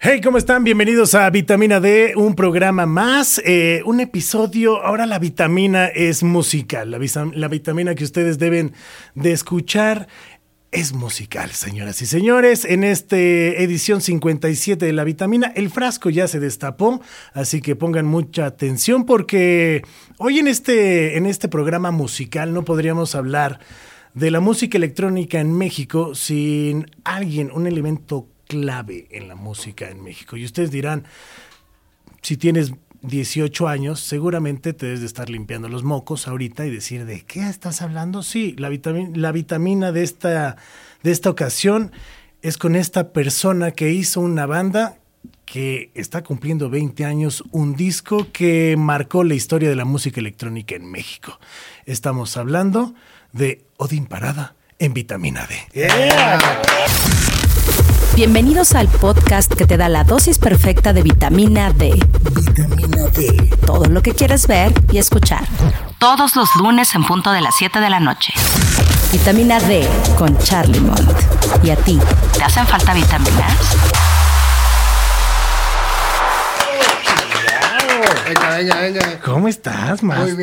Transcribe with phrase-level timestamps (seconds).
[0.00, 0.62] Hey, ¿cómo están?
[0.62, 4.80] Bienvenidos a Vitamina D, un programa más, eh, un episodio.
[4.82, 6.98] Ahora la vitamina es musical, la,
[7.34, 8.74] la vitamina que ustedes deben
[9.16, 10.06] de escuchar
[10.70, 12.64] es musical, señoras y señores.
[12.64, 17.00] En esta edición 57 de la vitamina, el frasco ya se destapó,
[17.32, 19.82] así que pongan mucha atención porque
[20.18, 23.60] hoy en este, en este programa musical no podríamos hablar
[24.14, 30.02] de la música electrónica en México sin alguien, un elemento clave en la música en
[30.02, 30.36] México.
[30.36, 31.04] Y ustedes dirán,
[32.22, 37.04] si tienes 18 años, seguramente te debes de estar limpiando los mocos ahorita y decir,
[37.04, 38.22] ¿de qué estás hablando?
[38.22, 40.56] Sí, la vitamina, la vitamina de, esta,
[41.02, 41.92] de esta ocasión
[42.42, 44.98] es con esta persona que hizo una banda
[45.44, 50.74] que está cumpliendo 20 años, un disco que marcó la historia de la música electrónica
[50.74, 51.38] en México.
[51.86, 52.94] Estamos hablando
[53.32, 55.88] de Odín Parada en vitamina D.
[58.14, 61.92] Bienvenidos al podcast que te da la dosis perfecta de vitamina D.
[62.34, 63.50] Vitamina D.
[63.64, 65.44] Todo lo que quieres ver y escuchar.
[65.98, 68.32] Todos los lunes en punto de las 7 de la noche.
[69.12, 71.10] Vitamina D con Charlie Mont.
[71.62, 71.98] ¿Y a ti?
[72.36, 73.52] ¿Te hacen falta vitaminas?
[78.26, 79.20] Venga, venga, venga.
[79.24, 80.36] ¿Cómo estás, Muy Master?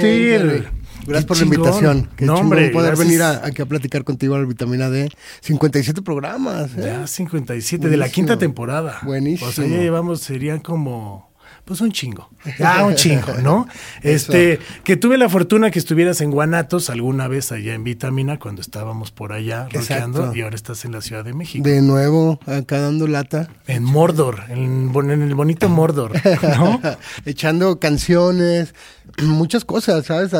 [0.47, 0.84] bien.
[1.05, 1.49] Gracias por chingón.
[1.51, 2.09] la invitación.
[2.15, 3.07] Qué no, hombre, poder gracias.
[3.07, 5.09] venir a- aquí a platicar contigo a la vitamina D.
[5.41, 6.71] 57 programas.
[6.77, 6.81] ¿eh?
[6.83, 8.13] Ya 57 de la Buenísimo.
[8.27, 8.99] quinta temporada.
[9.03, 9.49] Buenísimo.
[9.49, 11.29] O sea, ya llevamos, serían como,
[11.65, 12.29] pues un chingo.
[12.59, 13.67] Ya un chingo, ¿no?
[14.01, 18.61] este, que tuve la fortuna que estuvieras en Guanatos alguna vez allá en Vitamina cuando
[18.61, 20.37] estábamos por allá rockeando Exacto.
[20.37, 21.67] y ahora estás en la Ciudad de México.
[21.67, 23.49] De nuevo, acá dando lata.
[23.67, 26.79] En Mordor, en, el bonito Mordor, ¿no?
[27.25, 28.75] Echando canciones,
[29.23, 30.31] muchas cosas, ¿sabes?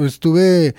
[0.00, 0.74] Estuve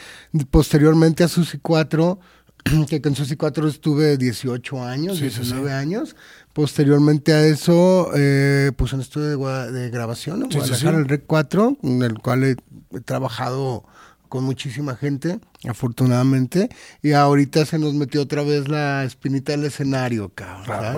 [0.51, 2.19] posteriormente a Susi 4,
[2.89, 5.73] que con Susi 4 estuve 18 años, sí, 19 sí.
[5.73, 6.15] años.
[6.57, 10.97] Posteriormente a eso, eh, pues un estudio de, de grabación en Sí, sí, Guadalajara, sí.
[11.03, 12.55] el REC 4, en el cual he,
[12.95, 13.83] he trabajado
[14.27, 16.69] con muchísima gente, afortunadamente.
[17.01, 20.65] Y ahorita se nos metió otra vez la espinita del escenario, cabrón.
[20.69, 20.95] Ah.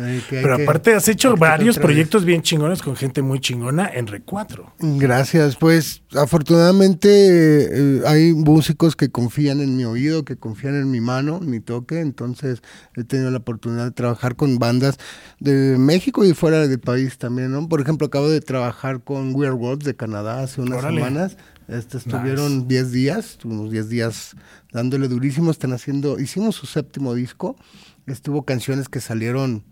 [0.00, 4.06] Eh, que Pero aparte has hecho varios proyectos bien chingones con gente muy chingona en
[4.06, 4.72] Re4.
[4.78, 11.00] Gracias, pues afortunadamente eh, hay músicos que confían en mi oído, que confían en mi
[11.00, 12.62] mano, en mi toque, entonces
[12.94, 14.98] he tenido la oportunidad de trabajar con bandas
[15.40, 17.68] de México y fuera del país también, ¿no?
[17.68, 21.02] Por ejemplo, acabo de trabajar con Weird Worlds de Canadá hace unas Órale.
[21.02, 21.36] semanas.
[21.68, 24.34] Este, estuvieron 10 días, unos 10 días
[24.72, 27.56] dándole durísimo, están haciendo, hicimos su séptimo disco,
[28.06, 29.64] estuvo canciones que salieron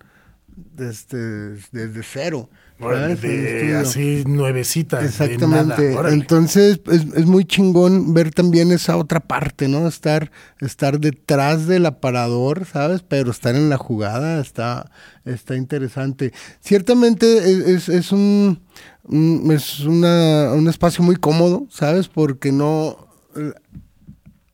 [0.75, 2.49] desde, desde cero.
[2.79, 5.01] el De- así nuevecitas.
[5.01, 5.89] de Exactamente.
[5.91, 5.99] nada.
[6.01, 6.15] Órale.
[6.17, 9.87] Entonces es, es muy chingón ver también esa otra parte, ¿no?
[9.89, 10.31] Estar,
[10.61, 13.03] estar detrás del aparador, ¿sabes?
[13.03, 14.91] Pero estar en la jugada está,
[15.25, 16.33] está interesante.
[16.61, 18.61] Ciertamente es, es- es un,
[19.09, 22.09] un- es una- un espacio muy cómodo, ¿sabes?
[22.09, 23.09] Porque no,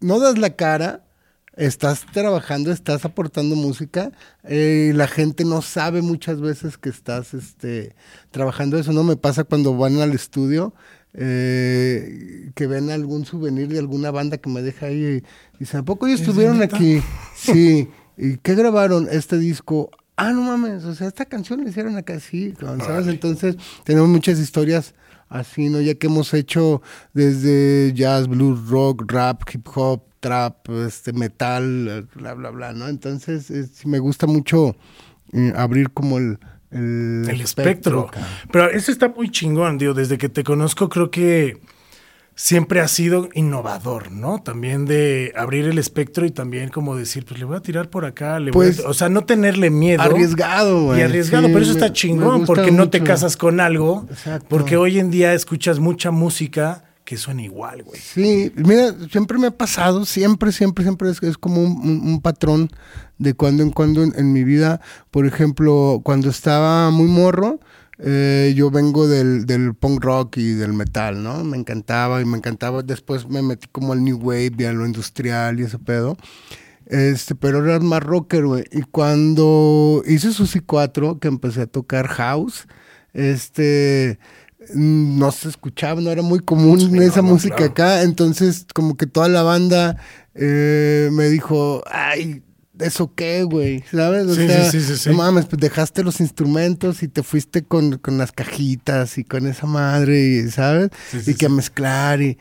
[0.00, 1.04] no das la cara,
[1.56, 4.10] estás trabajando, estás aportando música,
[4.44, 7.94] eh, y la gente no sabe muchas veces que estás este,
[8.30, 9.04] trabajando eso, ¿no?
[9.04, 10.74] Me pasa cuando van al estudio,
[11.14, 15.84] eh, que ven algún souvenir de alguna banda que me deja ahí y dicen, ¿a
[15.84, 17.02] poco ellos estuvieron aquí?
[17.36, 17.88] Sí.
[18.16, 19.08] ¿Y qué grabaron?
[19.10, 19.90] Este disco.
[20.16, 23.06] Ah, no mames, o sea, esta canción la hicieron acá, sí, ¿sabes?
[23.06, 24.94] Entonces, tenemos muchas historias
[25.28, 25.80] así, ¿no?
[25.80, 26.82] Ya que hemos hecho
[27.14, 32.88] desde jazz, blues, rock, rap, hip hop, trap, este, metal, bla, bla, bla, ¿no?
[32.88, 34.76] Entonces, es- me gusta mucho
[35.32, 36.38] eh, abrir como el...
[36.70, 38.06] El, El espectro.
[38.06, 38.30] cabrón.
[38.50, 41.60] Pero eso está muy chingón, digo, desde que te conozco creo que
[42.34, 44.42] siempre has sido innovador, ¿no?
[44.42, 48.04] También de abrir el espectro y también como decir, pues le voy a tirar por
[48.04, 50.02] acá, le voy a- Pues, o sea, no tenerle miedo.
[50.02, 51.00] Arriesgado, güey.
[51.00, 54.46] Y arriesgado, Sí, pero eso me- está chingón, porque no te casas con algo, Exacto.
[54.48, 58.00] porque hoy en día escuchas mucha música que suena igual, güey.
[58.00, 62.20] Sí, mira, siempre me ha pasado, siempre, siempre, siempre es, es como un, un- un
[62.22, 62.70] patrón
[63.18, 64.80] de cuando en cuando en, en mi vida.
[65.10, 67.60] Por ejemplo, cuando estaba muy morro,
[68.04, 71.44] eh, yo vengo del, del punk rock y del metal, ¿no?
[71.44, 72.82] Me encantaba y me encantaba.
[72.82, 76.16] Después me metí como al new wave y a lo industrial y ese pedo.
[76.86, 78.64] Este, pero era más rocker, güey.
[78.72, 82.66] Y cuando hice Susi 4, que empecé a tocar house,
[83.14, 84.18] este,
[84.74, 87.70] mm, no se escuchaba, no era muy común Sí, esa no, música claro.
[87.72, 88.02] acá.
[88.02, 89.96] Entonces, como que toda la banda
[90.34, 92.42] eh, me dijo, ay,
[92.82, 93.82] ¿eso qué, güey?
[93.90, 94.26] ¿Sabes?
[94.26, 97.98] O Sí, sea, sí, sí, no mames, pues dejaste los instrumentos y te fuiste con,
[97.98, 100.90] con las cajitas y con esa madre, y, ¿sabes?
[101.10, 102.38] Sí, sí, y que mezclar y...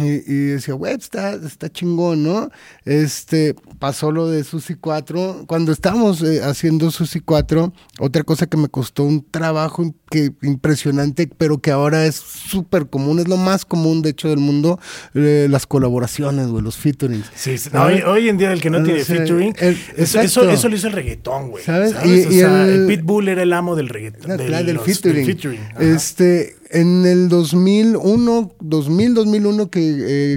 [0.00, 2.50] Y, y decía, güey, está, está chingón, ¿no?
[2.84, 5.44] Este, pasó lo de Susi 4.
[5.46, 11.28] Cuando estábamos eh, haciendo Susi 4, otra cosa que me costó un trabajo que, impresionante,
[11.38, 14.78] pero que ahora es súper común, es lo más común, de hecho, del mundo,
[15.14, 17.26] eh, las colaboraciones, güey, los featurings.
[17.34, 17.56] Sí.
[17.72, 20.68] No, hoy, hoy en día el que no Ah, tiene featuring, el- eso, eso, eso
[20.68, 21.64] lo hizo el reggaetón, güey.
[21.64, 21.92] ¿Sabes?
[21.92, 22.06] ¿Sabes?
[22.08, 24.36] Y- o y sea, el- el, Pitbull era el amo del reggaetón.
[24.36, 25.26] Del, del featuring.
[25.26, 25.82] featuring, ajá.
[25.82, 29.80] Este, en el 2001, 2000, 2001 que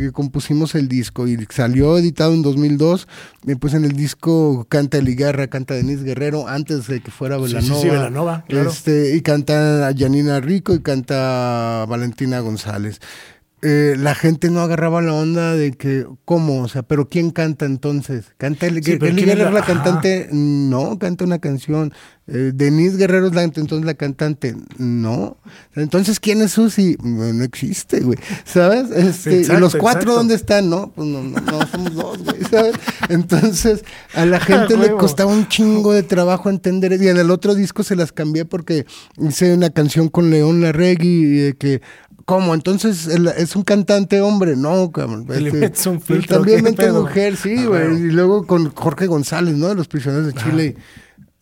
[0.08, 3.08] eh, compusimos el disco y salió editado en 2002,
[3.48, 7.38] eh, pues en el disco canta Eli Guerra, canta Denise Guerrero, antes de que fuera
[7.38, 7.82] Sí, sí, Velanova.
[7.82, 8.70] sí, Belanova, claro.
[8.70, 13.00] Este, y canta Janina Rico y canta Valentina González.
[13.68, 16.62] Eh, la gente no agarraba la onda de que, ¿cómo?
[16.62, 18.26] O sea, ¿pero quién canta entonces?
[18.38, 20.30] ¿Canta Eli, Sí, pero Eli ¿quién es Guerra es la- la cantante?
[20.32, 21.92] No, canta una canción.
[22.28, 24.56] Eh, Denise Guerrero es la, entonces la cantante.
[24.78, 25.38] No.
[25.76, 26.96] Entonces, ¿quién es Susi?
[27.04, 28.18] No, no existe, güey.
[28.46, 28.90] ¿Sabes?
[28.92, 30.16] Este, Exacto, ¿Y los cuatro exacto.
[30.16, 30.70] dónde están?
[30.70, 32.44] No, pues no, no, no, somos dos, güey.
[32.50, 32.76] ¿Sabes?
[33.10, 33.84] Entonces,
[34.14, 36.94] a la gente le costaba un chingo de trabajo entender.
[37.02, 38.86] Y en el otro disco se las cambié porque
[39.20, 41.82] hice una canción con León Larregui y de que.
[42.26, 42.56] ¿Cómo?
[42.56, 45.28] Entonces es un cantante hombre, no, cabrón.
[45.30, 47.02] Este, metes un filtro, También ¿qué mete pedo?
[47.04, 47.94] mujer, sí, güey.
[47.98, 49.68] Y luego con Jorge González, ¿no?
[49.68, 50.76] De los prisioneros de Chile.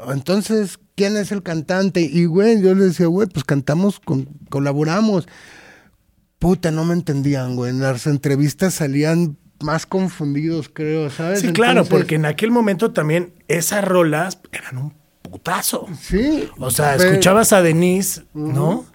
[0.09, 2.01] Entonces, ¿quién es el cantante?
[2.01, 5.27] Y, güey, yo le decía, güey, pues cantamos, con, colaboramos.
[6.39, 7.71] Puta, no me entendían, güey.
[7.71, 11.39] En las entrevistas salían más confundidos, creo, ¿sabes?
[11.39, 15.87] Sí, claro, Entonces, porque en aquel momento también esas rolas eran un putazo.
[16.01, 16.49] Sí.
[16.57, 18.85] O sea, pero- escuchabas a Denise, ¿no?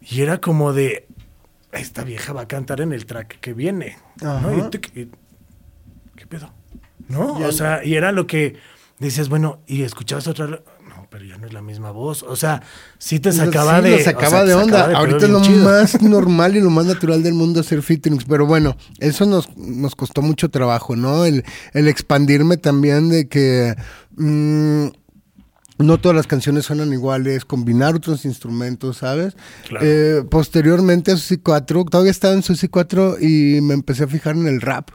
[0.00, 1.08] Y era como de,
[1.78, 3.96] esta vieja va a cantar en el track que viene,
[4.70, 5.08] ¿qué,
[6.16, 6.52] qué pedo?
[7.08, 7.34] ¿No?
[7.34, 8.56] O sea, y era lo que
[8.98, 10.62] decías, bueno, y escuchabas otra, no,
[11.10, 12.22] pero ya no es la misma voz.
[12.22, 12.62] O sea,
[12.98, 14.02] sí te sacaba Sí, de...
[14.02, 14.72] sacaba o sea, te de onda.
[14.78, 15.64] sacaba de Ahorita es lo chido.
[15.64, 18.24] más normal y lo más natural del mundo hacer featurings.
[18.24, 21.24] Pero bueno, eso nos, nos costó mucho trabajo, ¿no?
[21.26, 23.74] El, el expandirme también de que
[24.16, 24.86] mm,
[25.78, 29.36] no todas las canciones suenan iguales, combinar otros instrumentos, ¿sabes?
[29.68, 29.84] Claro.
[29.86, 34.36] Eh, posteriormente a Susi 4, todavía estaba en Susi 4 y me empecé a fijar
[34.36, 34.90] en el rap.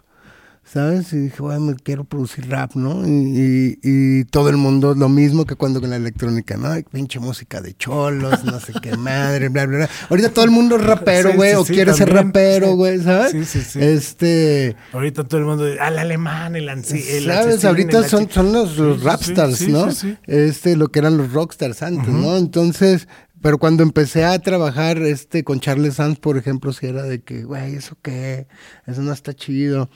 [0.71, 1.11] ¿Sabes?
[1.13, 3.07] Y dije, bueno, me quiero producir rap, ¿no?
[3.07, 6.67] Y, y- y todo el mundo, lo mismo que cuando con la electrónica, ¿no?
[6.67, 9.89] Ay, pinche música de cholos, no sé qué madre, bla, bla, bla.
[10.11, 13.31] Ahorita todo el mundo es rapero, güey, sí, o sí, quiere ser rapero, güey, ¿sabes?
[13.31, 13.79] Sí, sí, sí.
[13.81, 17.27] Este, Ahorita todo el mundo, al alemán, el el ¿sabes?
[17.27, 19.91] asesino, Ahorita son, son los, rapstars, ¿no?
[19.91, 20.17] sí, sí.
[20.27, 22.37] Este, lo que eran los rockstars antes, ¿no?
[22.37, 23.07] Entonces,
[23.41, 27.43] pero cuando empecé a trabajar este con Charles Sanz, por ejemplo, si era de que,
[27.43, 28.45] güey, ¿eso qué?
[28.85, 29.89] Eso no está chido.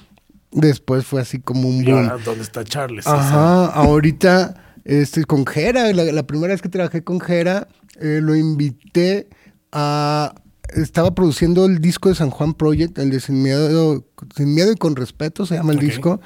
[0.53, 2.09] Después fue así como un Y boom.
[2.09, 3.07] ahora, ¿dónde está Charles?
[3.07, 4.55] Ajá, ahorita
[4.85, 7.67] este, con Jera, la, la primera vez que trabajé con Jera,
[7.99, 9.27] eh, lo invité
[9.71, 10.35] a...
[10.75, 14.05] Estaba produciendo el disco de San Juan Project, el de Sin Miedo,
[14.35, 16.19] Sin Miedo y Con Respeto se llama el disco,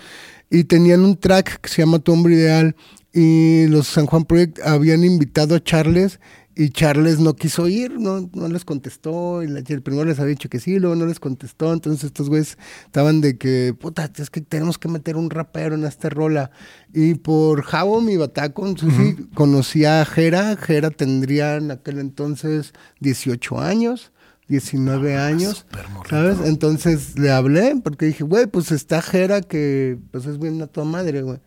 [0.49, 2.75] y tenían un track que se llama Tu Hombre Ideal,
[3.13, 6.19] y los San Juan Project habían invitado a Charles
[6.57, 9.43] y Charles no quiso ir, no, no les contestó.
[9.43, 11.71] Y, la- el primero les había dicho que sí, luego no les contestó.
[11.71, 15.85] Entonces estos güeyes estaban de que, puta, es que tenemos que meter un rapero en
[15.85, 16.49] esta rola.
[16.93, 20.57] Y por Javo, mi bataco, Susi, conocí a Jera.
[20.57, 24.11] Jera tendría en aquel entonces 18 años.
[24.49, 26.09] 19 años, súper morrito.
[26.15, 26.37] ¿sabes?
[26.47, 30.85] Entonces le hablé porque dije, güey, pues está Jera que pues es bien a tu
[30.85, 31.39] madre, güey.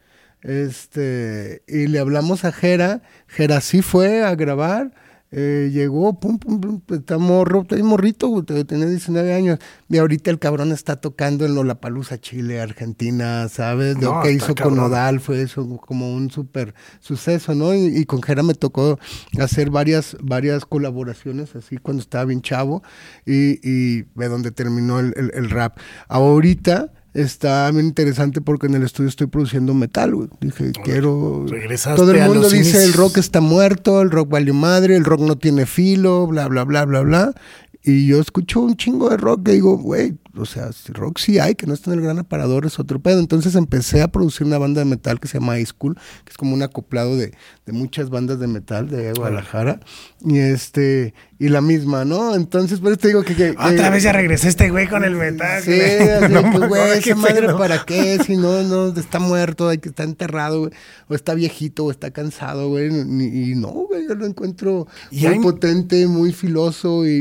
[0.43, 4.93] Este, y le hablamos a Jera, Jera sí fue a grabar,
[5.33, 9.59] eh, llegó, pum, pum, pum, pues, está morro, está morrito, tenía 19 años.
[9.89, 13.95] Y ahorita el cabrón está tocando en Lollapalooza, Chile, Argentina, ¿sabes?
[14.01, 14.75] Lo No, que hizo con.
[14.75, 17.73] Nodal fue eso, como un súper suceso, ¿no?
[17.75, 18.99] Y, y con Jera me tocó
[19.39, 22.83] hacer varias, varias colaboraciones así cuando estaba bien chavo
[23.25, 25.79] y, y de donde terminó el, el- el rap.
[26.09, 30.29] Ahorita está bien interesante porque en el estudio estoy produciendo metal, güey.
[30.41, 31.47] Dije, quiero...
[31.49, 32.97] regresaste Todo el mundo dice el inicios.
[32.97, 36.85] rock está muerto, el rock valió madre, el rock no tiene filo, bla, bla, bla,
[36.85, 37.35] bla, bla.
[37.83, 41.39] Y yo escucho un chingo de rock que digo, güey, o sea, si rock sí
[41.39, 43.19] hay, que no está en el gran aparador, es otro pedo.
[43.21, 45.95] Entonces empecé a producir una banda de metal que se llama High School,
[46.25, 47.33] que es como un acoplado de,
[47.67, 49.81] de muchas bandas de metal de Guadalajara.
[50.25, 52.35] Y este, y la misma, ¿no?
[52.35, 53.35] Entonces, por eso te digo que...
[53.35, 55.63] que- Otra vez ya regresé este güey con el metal.
[55.63, 59.79] Sí, así, No, pues, güey, esa madre para qué, si no, no, está muerto, hay
[59.79, 60.73] que está enterrado, güey,
[61.09, 65.35] o está viejito, o está cansado, güey, y no, güey, yo lo encuentro Y muy
[65.35, 67.15] hay- potente, muy filoso y, y-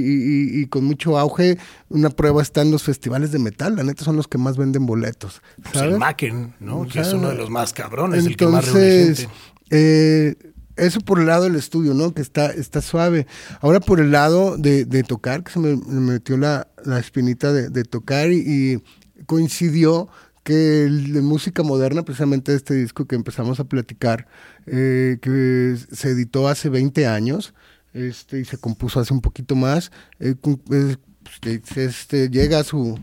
[0.59, 1.57] y- y con mucho auge.
[1.89, 4.85] Una prueba está en los festivales de metal, la neta son los que más venden
[4.85, 5.99] boletos, Pues el ¿sabes?
[5.99, 6.87] Macken, ¿no?
[6.87, 9.33] Que es uno de los más cabrones, el que más reúne Entonces, gente.
[9.71, 10.35] eh,
[10.75, 12.13] eso por el lado del estudio, ¿no?
[12.13, 13.27] Que está, está suave.
[13.61, 16.67] Ahora por el lado de, tocar, que se me, metió la,
[16.99, 18.81] espinita de, tocar y,
[19.25, 20.07] coincidió
[20.43, 24.27] que el de música moderna, precisamente este disco que empezamos a platicar,
[24.65, 27.53] eh, que se editó hace 20 años
[27.93, 30.35] este, y se compuso hace un poquito más, eh,
[31.41, 32.99] pues, este, llega a su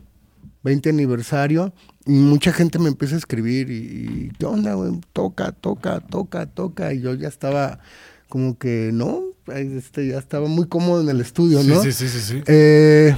[0.62, 1.73] 20 aniversario
[2.06, 4.92] y mucha gente me empieza a escribir y, ¿qué onda, güey?
[5.12, 6.92] Toca, toca, toca, toca.
[6.92, 7.80] Y yo ya estaba
[8.28, 9.23] como que, ¿no?
[9.47, 11.83] Este, ya estaba muy cómodo en el estudio, ¿no?
[11.83, 12.42] Sí, sí, sí, sí.
[12.47, 13.16] Eh,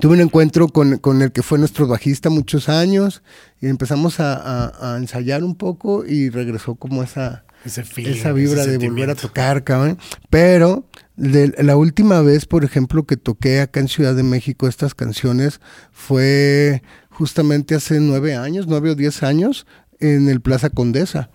[0.00, 3.22] tuve un encuentro con, con, el que fue nuestro bajista muchos años
[3.60, 9.14] y empezamos a, ensayar un poco y regresó como esa, esa vibra de volver a
[9.14, 9.98] tocar, cabrón.
[10.30, 10.84] Pero
[11.16, 15.60] la última vez, por ejemplo, que toqué acá en Ciudad de México estas canciones
[15.92, 19.66] fue justamente hace nueve años, nueve o diez años,
[20.00, 21.30] en el Plaza Condesa.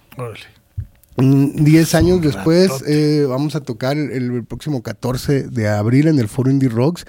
[1.18, 6.28] Mm, diez años después eh, vamos a tocar el, próximo 14 de abril en el
[6.28, 7.06] Foro Indie Rocks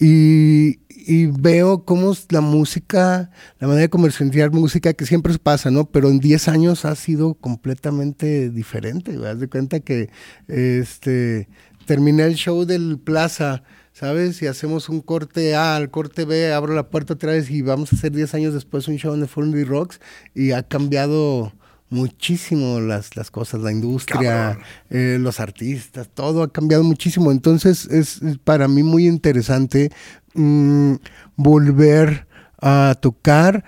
[0.00, 0.78] y,
[1.26, 5.84] veo cómo la música, la manera de comercializar música que siempre pasa, ¿no?
[5.84, 9.12] Pero en 10 años ha sido completamente diferente.
[9.12, 10.10] ¿Te de cuenta que
[10.48, 11.48] este,
[11.86, 14.36] terminé el show del Plaza ¿sabes?
[14.36, 17.92] Si hacemos un corte A al corte B, abro la puerta otra vez y vamos
[17.92, 20.00] a hacer 10 años después un show en el de Rocks
[20.34, 21.52] y ha cambiado
[21.90, 27.30] muchísimo las, las cosas, la industria, eh, los artistas, todo ha cambiado muchísimo.
[27.30, 29.92] Entonces es, para mí muy interesante
[30.34, 30.94] mm,
[31.36, 32.26] volver
[32.60, 33.64] a tocar.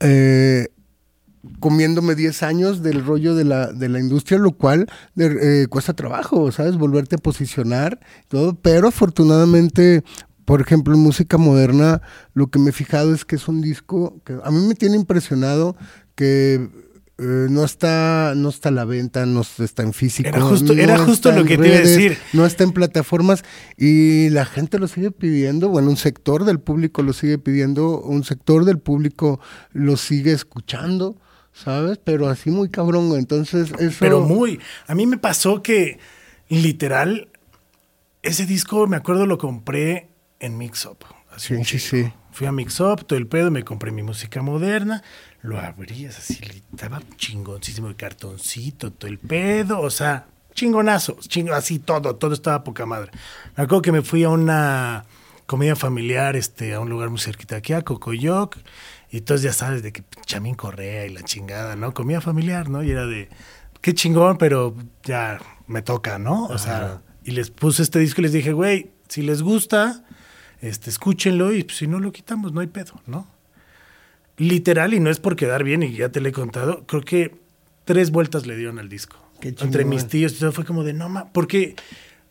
[0.00, 0.68] Eh,
[1.58, 6.50] comiéndome 10 años del rollo de la, de la industria, lo cual eh, cuesta trabajo,
[6.52, 6.76] ¿sabes?
[6.76, 10.02] Volverte a posicionar, todo, pero afortunadamente,
[10.44, 12.02] por ejemplo, en música moderna,
[12.34, 14.96] lo que me he fijado es que es un disco que a mí me tiene
[14.96, 15.76] impresionado
[16.14, 16.68] que
[17.22, 20.28] eh, no está no está a la venta, no está en físico.
[20.28, 22.18] Era justo, era justo lo que te iba a decir.
[22.32, 23.44] No está en plataformas
[23.76, 25.68] y la gente lo sigue pidiendo.
[25.68, 29.40] Bueno, un sector del público lo sigue pidiendo, un sector del público
[29.72, 31.16] lo sigue escuchando.
[31.52, 31.98] ¿sabes?
[32.02, 33.98] Pero así muy cabrón, entonces eso...
[34.00, 34.58] Pero muy.
[34.86, 35.98] A mí me pasó que,
[36.48, 37.28] literal,
[38.22, 40.08] ese disco, me acuerdo, lo compré
[40.40, 41.04] en Mix Up.
[41.36, 42.10] Sí, sí, sí.
[42.32, 45.02] Fui a Mix Up, todo el pedo, me compré mi música moderna,
[45.42, 46.40] lo abrías así,
[46.72, 52.64] estaba chingoncísimo el cartoncito, todo el pedo, o sea, chingonazo, chingo, así todo, todo estaba
[52.64, 53.10] poca madre.
[53.56, 55.04] Me acuerdo que me fui a una
[55.46, 58.56] comida familiar, este, a un lugar muy cerquita aquí, a Cocoyoc,
[59.10, 61.92] y entonces ya sabes de que Chamín Correa y la chingada, ¿no?
[61.92, 62.82] Comida familiar, ¿no?
[62.82, 63.28] Y era de,
[63.82, 66.46] qué chingón, pero ya me toca, ¿no?
[66.46, 70.04] O sea, y les puse este disco y les dije, güey, si les gusta,
[70.62, 73.26] este, escúchenlo y pues, si no lo quitamos, no hay pedo, ¿no?
[74.38, 77.34] Literal, y no es por quedar bien, y ya te lo he contado, creo que
[77.84, 79.16] tres vueltas le dieron al disco.
[79.40, 81.74] Qué Entre mis tíos, todo fue como de, no, ma, porque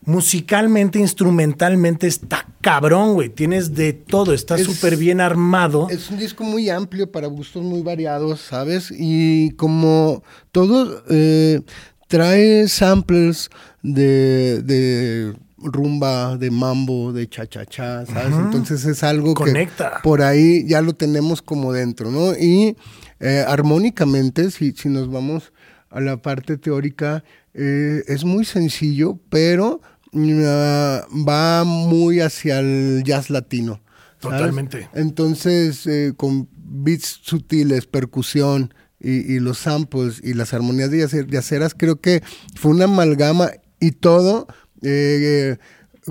[0.04, 3.28] musicalmente, instrumentalmente está cabrón, güey.
[3.28, 5.88] Tienes de todo, está súper bien armado.
[5.90, 8.92] Es un disco muy amplio para gustos muy variados, ¿sabes?
[8.96, 11.60] Y como todo, eh,
[12.08, 13.50] trae samples
[13.82, 18.34] de, rumba, de mambo, de cha-cha-cha, ¿sabes?
[18.36, 19.94] Entonces es algo Conecta.
[19.96, 22.32] que por ahí ya lo tenemos como dentro, ¿no?
[22.36, 22.76] Y
[23.20, 25.52] eh, armónicamente, si, si nos vamos
[25.90, 29.80] a la parte teórica, eh, es muy sencillo, pero
[30.14, 33.80] Ah, va muy hacia el jazz latino.
[34.20, 34.88] Totalmente.
[34.94, 42.00] Entonces, eh, con beats sutiles, percusión y, los samples y las armonías de aceras, creo
[42.00, 42.22] que
[42.54, 43.50] fue una amalgama
[43.80, 44.46] y todo
[44.82, 45.56] eh,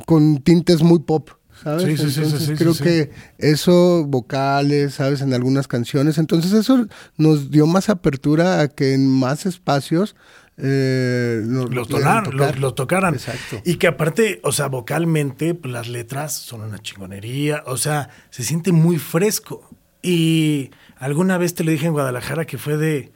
[0.05, 1.29] con tintes muy pop.
[1.63, 1.99] ¿sabes?
[1.99, 5.21] Sí, sí, sí, creo que eso, vocales, ¿sabes?
[5.21, 6.17] En algunas canciones.
[6.17, 6.87] Entonces eso
[7.17, 10.15] nos dio más apertura a que en más espacios
[10.57, 13.17] eh, los, tocaran.
[13.65, 18.43] Y que aparte, o sea, vocalmente, pues, las letras son una chingonería, o sea, se
[18.43, 19.69] siente muy fresco.
[20.03, 23.11] Y alguna vez te lo dije en Guadalajara que fue de,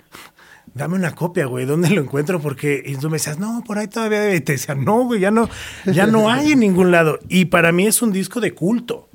[0.76, 2.40] dame una copia, güey, ¿dónde lo encuentro?
[2.40, 5.32] Porque y tú me decías, no, por ahí todavía, y te decía, no, güey, ya
[5.32, 5.50] no,
[5.86, 7.18] ya no hay en ningún lado.
[7.30, 9.10] Y para mí es un disco de culto.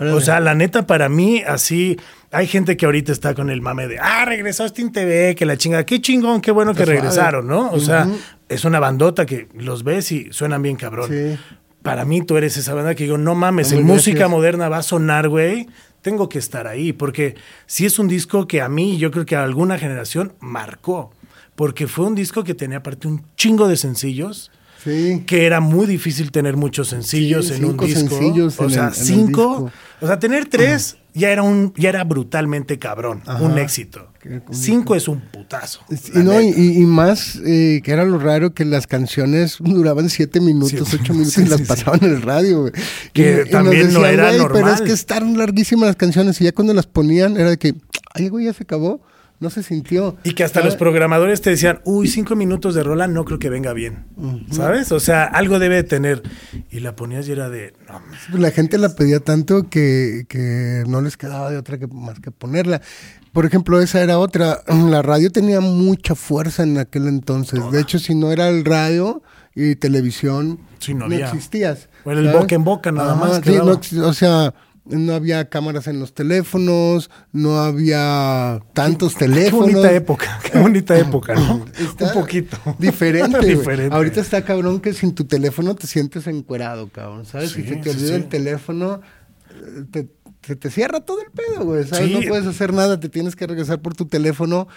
[0.00, 1.96] O sea, la neta, para mí, así,
[2.32, 5.56] hay gente que ahorita está con el mame de, ah, regresó Steam TV, que la
[5.56, 7.70] chingada, qué chingón, qué bueno que regresaron, ¿no?
[7.70, 8.08] O sea,
[8.48, 11.38] es una bandota que los ves y suenan bien cabrón.
[11.82, 14.82] Para mí tú eres esa banda que digo, no mames, en música moderna va a
[14.82, 15.68] sonar, güey,
[16.04, 17.34] tengo que estar ahí, porque
[17.64, 21.10] sí es un disco que a mí, yo creo que a alguna generación marcó,
[21.56, 24.52] porque fue un disco que tenía aparte un chingo de sencillos
[24.84, 28.16] que era muy difícil tener muchos sencillos en un disco.
[28.16, 29.72] Sencillos o sea, cinco.
[30.02, 34.10] O sea, tener tres ya era un, ya era brutalmente cabrón, un éxito.
[34.50, 35.80] Cinco es un putazo.
[36.14, 40.92] Y, no, y, más eh, que era lo raro que las canciones duraban siete minutos,
[40.94, 42.70] ocho minutos y las pasaban en el radio,
[43.12, 44.50] Que también no era normal.
[44.52, 47.74] Pero es que estaban larguísimas las canciones y ya cuando las ponían era de que,
[48.14, 49.00] ay, güey, ya se acabó
[49.40, 50.16] no se sintió.
[50.24, 53.50] Y que hasta los programadores te decían, uy, cinco minutos de rola no creo que
[53.50, 54.06] venga bien.
[54.50, 54.92] ¿Sabes?
[54.92, 56.22] O sea, algo debe tener.
[56.74, 57.72] Y la ponías y era de.
[57.88, 58.02] No.
[58.36, 62.32] La gente la pedía tanto que, que no les quedaba de otra que más que
[62.32, 62.82] ponerla.
[63.32, 64.60] Por ejemplo, esa era otra.
[64.90, 67.60] La radio tenía mucha fuerza en aquel entonces.
[67.70, 69.22] De hecho, si no era el radio
[69.54, 71.88] y televisión, no, existías.
[72.04, 73.40] O el boca en boca nada más.
[73.46, 74.52] o sea
[74.84, 79.68] no había cámaras en los teléfonos, no había tantos teléfonos.
[79.68, 81.64] Qué bonita época, qué bonita época, ¿no?
[81.64, 82.58] Un poquito.
[82.78, 83.58] Diferente,
[83.90, 87.52] Ahorita está cabrón que sin tu teléfono te sientes encuerado, cabrón, ¿sabes?
[87.52, 89.00] si se te olvida el teléfono,
[89.90, 90.08] te,
[90.42, 92.10] se te cierra todo el pedo, güey, ¿sabes?
[92.10, 94.68] No puedes hacer nada, te tienes que regresar por tu teléfono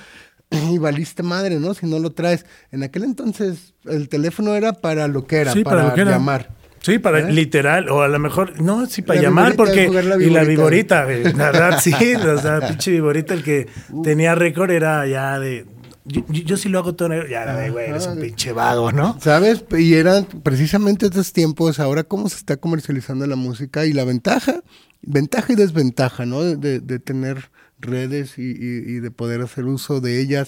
[0.49, 1.73] y valiste madre, ¿no?
[1.73, 2.45] Si no lo traes.
[2.71, 6.55] En aquel entonces el teléfono era para lo que era, para, llamar.
[6.87, 7.33] Sí, para ¿Eh?
[7.33, 9.89] literal, o a lo mejor, no, sí, para llamar, porque.
[10.21, 11.03] y la viborita,
[11.35, 14.03] la verdad, sí, o sea, pinche viborita, el que uh.
[14.03, 15.65] tenía récord era ya de.
[16.05, 19.17] Yo, sí lo hago todo ya era de, güey, eres un pinche vago, ¿no?
[19.19, 19.65] ¿Sabes?
[19.77, 24.61] Y eran precisamente estos tiempos, ahora cómo se está comercializando la música y la ventaja,
[25.01, 26.41] ventaja y desventaja, ¿no?
[26.41, 27.49] De, de tener
[27.81, 30.47] redes y, y, de poder hacer uso de ellas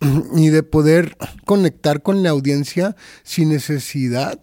[0.36, 1.16] y de poder
[1.46, 4.38] conectar con la audiencia sin necesidad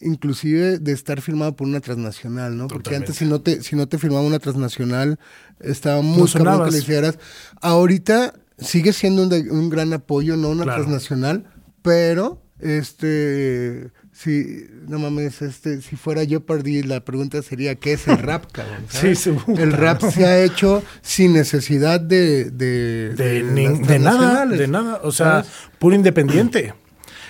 [0.00, 2.68] inclusive de estar firmado por una transnacional, ¿no?
[2.68, 5.18] Porque antes si no te si no te firmaba una transnacional
[5.60, 7.18] estaba muy caro que le hicieras.
[7.60, 11.44] Ahorita sigue siendo un, gran apoyo, no una transnacional,
[11.82, 18.08] pero este si no mames, este si fuera yo perdí la pregunta sería ¿qué es
[18.08, 18.84] el rap, cabrón?
[18.88, 25.12] Sí, El rap se ha hecho sin necesidad de de, de, nada, de nada, o
[25.12, 25.44] sea,
[25.78, 26.74] puro independiente.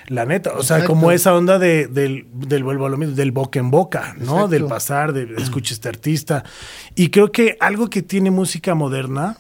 [0.09, 3.31] La neta, o sea, como esa onda de, del, del vuelvo a lo mismo, del
[3.31, 4.49] boca en boca, ¿no?
[4.49, 6.45] Del pasar, de escucha este artista.
[6.95, 9.37] Y creo que algo que tiene música moderna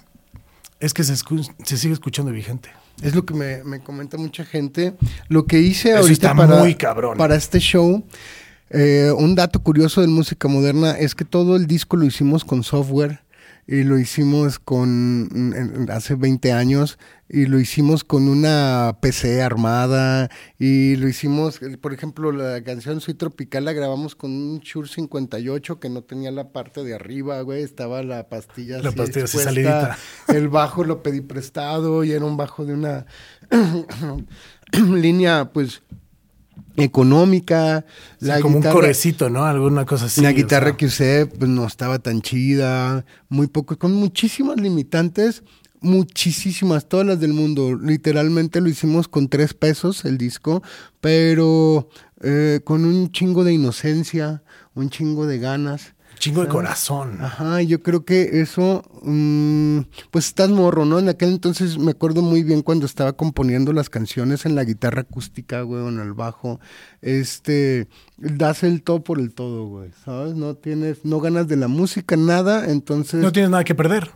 [0.80, 2.70] es que se, se sigue escuchando vigente.
[3.02, 4.94] Es lo que me, me, comenta mucha gente.
[5.28, 7.16] Lo que hice ahorita para, muy cabrón.
[7.16, 8.04] para este show,
[8.70, 12.62] eh, un dato curioso de música moderna es que todo el disco lo hicimos con
[12.62, 13.20] software
[13.70, 15.54] y lo hicimos con
[15.90, 22.32] hace 20 años y lo hicimos con una PC armada y lo hicimos, por ejemplo,
[22.32, 26.82] la canción Soy Tropical la grabamos con un Shure 58 que no tenía la parte
[26.82, 29.98] de arriba, güey, estaba la pastilla la pastilla así salidita.
[30.28, 33.04] El bajo lo pedí prestado y era un bajo de una
[34.72, 35.82] línea pues
[36.76, 37.84] económica.
[38.20, 39.44] la como un corecito, ¿no?
[39.44, 40.20] Alguna cosa así.
[40.20, 45.42] La guitarra que usé pues no estaba tan chida, muy poco, con muchísimas limitantes,
[45.80, 47.74] muchísimas, todas las del mundo.
[47.76, 50.62] Literalmente lo hicimos con tres pesos el disco,
[51.00, 51.88] pero
[52.22, 54.42] eh, con un chingo de inocencia,
[54.74, 55.94] un chingo de ganas.
[56.18, 57.18] Chingo de corazón.
[57.20, 60.98] Ajá, yo creo que eso, mm, pues estás morro, ¿no?
[60.98, 65.02] En aquel entonces me acuerdo muy bien cuando estaba componiendo las canciones en la guitarra
[65.02, 66.60] acústica, güey, en el bajo.
[67.02, 70.34] Este, das el todo por el todo, güey, ¿sabes?
[70.34, 73.20] No tienes, no ganas de la música, nada, entonces...
[73.20, 74.10] No tienes nada que perder.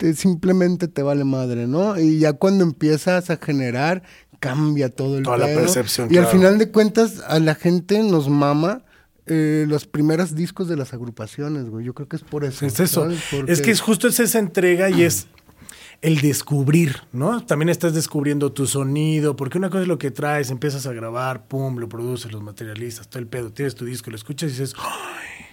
[0.00, 1.98] Eh, simplemente te vale madre, ¿no?
[1.98, 4.02] Y ya cuando empiezas a generar,
[4.38, 6.08] cambia todo el Toda la percepción.
[6.10, 8.82] Y al final de cuentas, a la gente nos mama
[9.30, 11.84] eh, los primeros discos de las agrupaciones, güey.
[11.84, 12.66] Yo creo que es por eso.
[12.66, 13.08] Es eso.
[13.46, 15.28] Es que es justo es esa entrega y es
[16.02, 17.44] el descubrir, ¿no?
[17.44, 21.46] También estás descubriendo tu sonido, porque una cosa es lo que traes, empiezas a grabar,
[21.46, 24.74] pum, lo produces, los materialistas, todo el pedo, tienes tu disco, lo escuchas y dices,
[24.78, 25.46] ¡ay!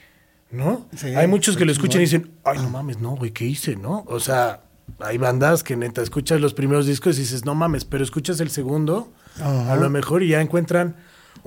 [0.49, 0.87] ¿No?
[1.03, 4.05] hay muchos que lo escuchan y dicen, ay, no mames, no, güey, ¿qué hice, no?
[4.07, 4.63] O sea,
[4.99, 8.49] hay bandas que neta escuchas los primeros discos y dices, no mames, pero escuchas el
[8.49, 9.11] segundo,
[9.41, 10.95] a lo mejor y ya encuentran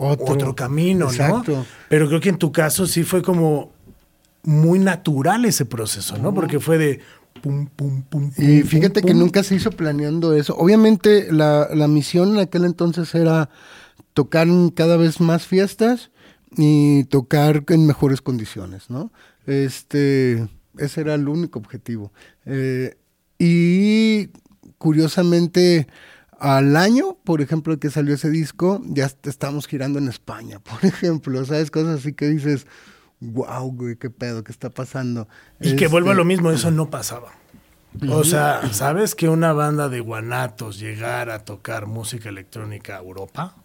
[0.00, 1.42] otro, camino, ¿no?
[1.88, 3.72] Pero creo que en tu caso sí fue como
[4.42, 6.34] muy natural ese proceso, ¿no?
[6.34, 7.00] Porque fue de
[7.42, 8.32] pum, pum, pum.
[8.36, 10.56] Y fíjate que nunca se hizo planeando eso.
[10.56, 13.50] Obviamente la, la misión en aquel entonces era
[14.14, 16.10] tocar cada vez más fiestas
[16.56, 19.12] y tocar en mejores condiciones, ¿no?
[19.46, 22.12] Este, ese era el único objetivo.
[22.46, 22.96] Eh,
[23.38, 24.28] y
[24.78, 25.86] curiosamente,
[26.40, 31.44] al año, por ejemplo, que salió ese disco, ya estamos girando en España, por ejemplo,
[31.44, 31.70] ¿sabes?
[31.70, 32.66] Cosas así que dices,
[33.20, 35.28] wow, güey, qué pedo, qué está pasando.
[35.60, 37.32] Y que vuelva lo este, mismo, eso no pasaba.
[38.08, 43.56] O sea, ¿sabes que una banda de guanatos llegara a tocar música electrónica a Europa?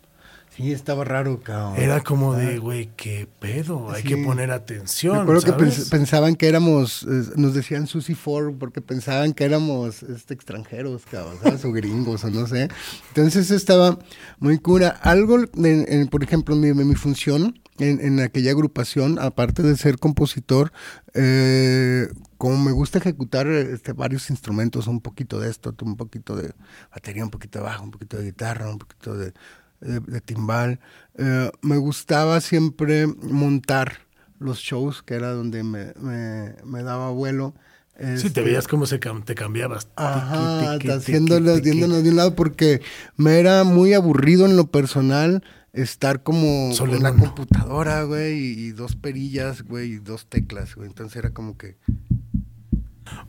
[0.56, 1.76] Sí, estaba raro, cabrón.
[1.82, 5.16] Era como de, güey, qué pedo, hay que poner atención.
[5.18, 5.80] Me acuerdo que ¿sabes?
[5.88, 11.04] pens- pensaban que éramos, eh, nos decían Susi Ford porque pensaban que éramos este, extranjeros,
[11.12, 11.66] cabrón, ¿sabes?
[11.66, 12.70] o gringos, o no sé.
[13.10, 14.00] Entonces estaba
[14.40, 14.90] muy cura.
[15.02, 19.98] Algo, de- en- por ejemplo, mi, mi función en, en aquella agrupación, aparte de ser
[20.00, 20.72] compositor,
[21.14, 26.54] eh, como me gusta ejecutar este, varios instrumentos, un poquito de esto, un poquito de
[26.94, 29.34] batería, un poquito de bajo, un poquito de guitarra, un poquito de,
[29.82, 30.80] de- de timbal,
[31.18, 34.00] eh, me gustaba siempre montar
[34.40, 37.54] los shows, que era donde me, me, me daba vuelo.
[37.98, 39.88] Sí, te Este, veías cómo se cam- te cambiabas.
[39.96, 42.82] Ajá, yéndonos de un lado porque
[43.16, 48.66] me era muy aburrido en lo personal estar como Solo en la computadora, güey, y,
[48.68, 50.88] y dos perillas, güey, y dos teclas, güey.
[50.90, 51.78] Entonces era como que...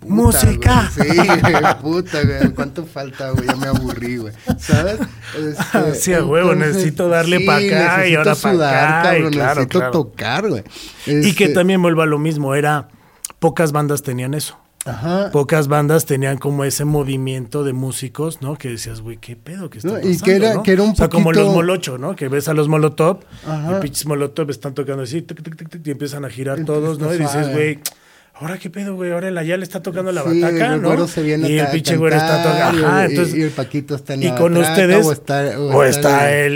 [0.00, 0.90] Puta, Música.
[0.96, 1.10] güey.
[1.10, 2.50] Sí, güey, puta, güey.
[2.54, 3.46] ¿Cuánto falta, güey?
[3.46, 4.32] Ya me aburrí, güey.
[4.58, 4.98] ¿Sabes?
[5.38, 9.32] Este, Sí, a huevo, necesito darle pa' acá y ahora pa' sudar, acá, y cabrón,
[9.32, 9.92] claro, necesito claro.
[9.92, 10.62] tocar, güey.
[11.06, 12.88] Y que Este, también vuelvo a lo mismo, era
[13.38, 14.58] pocas bandas tenían eso.
[14.86, 15.30] Ajá.
[15.32, 18.56] Pocas bandas tenían como ese movimiento de músicos, ¿no?
[18.56, 20.62] Que decías, güey, qué pedo que está No, pasando, y que era- ¿no?
[20.62, 22.14] que era un O sea, como los poquito- Molocho, ¿no?
[22.14, 23.78] Que ves a los Molotov Ajá.
[23.78, 26.84] y pinches Molotov están tocando así tic, tic, tic, tic, y empiezan a girar Entonces,
[26.84, 27.12] todos, ¿no?
[27.12, 27.80] Y dices, güey,
[28.38, 30.88] ahora qué pedo, güey, ahora el Ayala está tocando la Sí, bataca, el ¿no?
[30.88, 33.42] güero se viene y el pinche güero está tocando, y ajá, el- y- entonces y
[33.42, 36.32] el Paquito está en y la con bataca, ustedes o está- o o está está
[36.32, 36.54] el,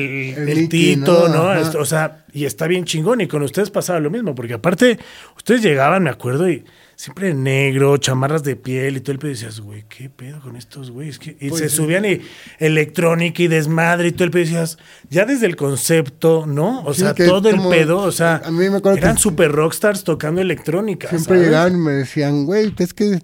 [0.48, 1.78] el- Tito, ¿no?
[1.80, 4.98] o sea, y está bien chingón y con ustedes pasaba lo mismo, porque aparte
[5.36, 6.64] ustedes llegaban, me acuerdo, y
[7.00, 10.56] siempre negro, chamarras de piel y todo el pedo y decías, güey, ¿qué pedo con
[10.56, 11.18] estos güeyes?
[11.18, 12.20] ¿Qué-?" Y Pues se subían y
[12.58, 14.76] electrónica y desmadre y todo el pedo y decías,
[15.08, 16.82] ya desde el concepto, ¿no?
[16.84, 19.50] O Sí, sea, todo el pedo, o sea, a mí me acuerdo eran que- super
[19.50, 21.08] rockstars tocando electrónica.
[21.08, 21.42] Siempre ¿sabes?
[21.46, 23.20] llegaban y me decían, güey, es que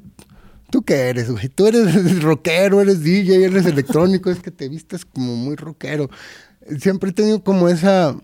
[0.71, 1.49] tú qué eres, güey.
[1.51, 1.85] Tú eres
[2.23, 6.09] rockero, eres DJ, eres electrónico, es que te vistes como muy rockero.
[6.81, 8.17] Siempre he tenido como esa,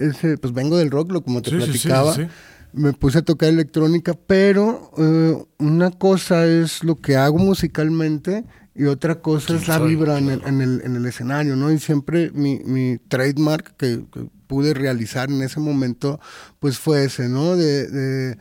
[0.00, 2.12] ese, pues vengo del rock, lo como te sí, platicaba.
[2.14, 2.28] sí, sí.
[2.76, 8.84] Me puse a tocar electrónica, pero eh, una cosa es lo que hago musicalmente y
[8.84, 11.72] otra cosa ¿Quién es la vibra en el, en, el, en el escenario, ¿no?
[11.72, 16.20] Y siempre mi, mi trademark que, que pude realizar en ese momento,
[16.60, 17.56] pues fue ese, ¿no?
[17.56, 18.38] De, de-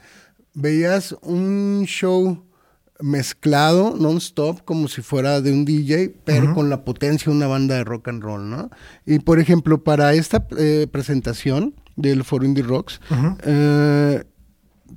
[0.53, 2.43] veías un show
[3.01, 7.75] mezclado non-stop como si fuera de un DJ, pero con la potencia de una banda
[7.75, 8.69] de rock and roll, ¿no?
[9.05, 12.99] Y por ejemplo, para esta eh, presentación del Foro Indie Rocks,
[13.43, 14.23] eh,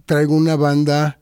[0.05, 1.19] traigo una banda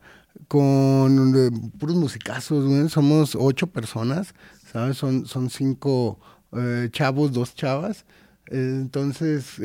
[0.48, 2.88] con eh, puros musicazos, güey.
[2.88, 4.34] Somos ocho personas,
[4.72, 4.96] ¿sabes?
[4.96, 6.18] Son, son cinco
[6.52, 8.04] eh, chavos, dos chavas.
[8.46, 9.60] Entonces,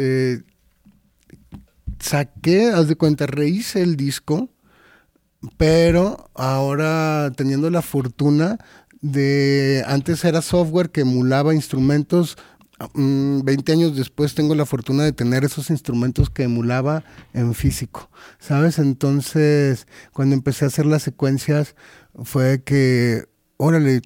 [1.99, 4.49] saqué, haz de cuenta, rehice el disco,
[5.57, 8.57] pero ahora teniendo la fortuna
[9.01, 12.37] de, antes era software que emulaba instrumentos,
[12.93, 18.79] 20 años después tengo la fortuna de tener esos instrumentos que emulaba en físico, ¿sabes?
[18.79, 21.75] Entonces, cuando empecé a hacer las secuencias,
[22.23, 23.25] fue que,
[23.57, 24.01] órale,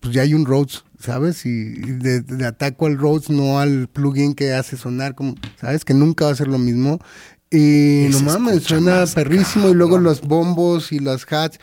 [0.00, 1.44] pues ya hay un Rhodes, ¿sabes?
[1.46, 5.84] Y, de ataco al Rhodes, no al plugin que hace sonar, como, ¿sabes?
[5.84, 6.98] Que nunca va a ser lo mismo.
[7.50, 9.68] Y no mames, suena perrísimo.
[9.70, 11.58] Y luego los bombos y las hats.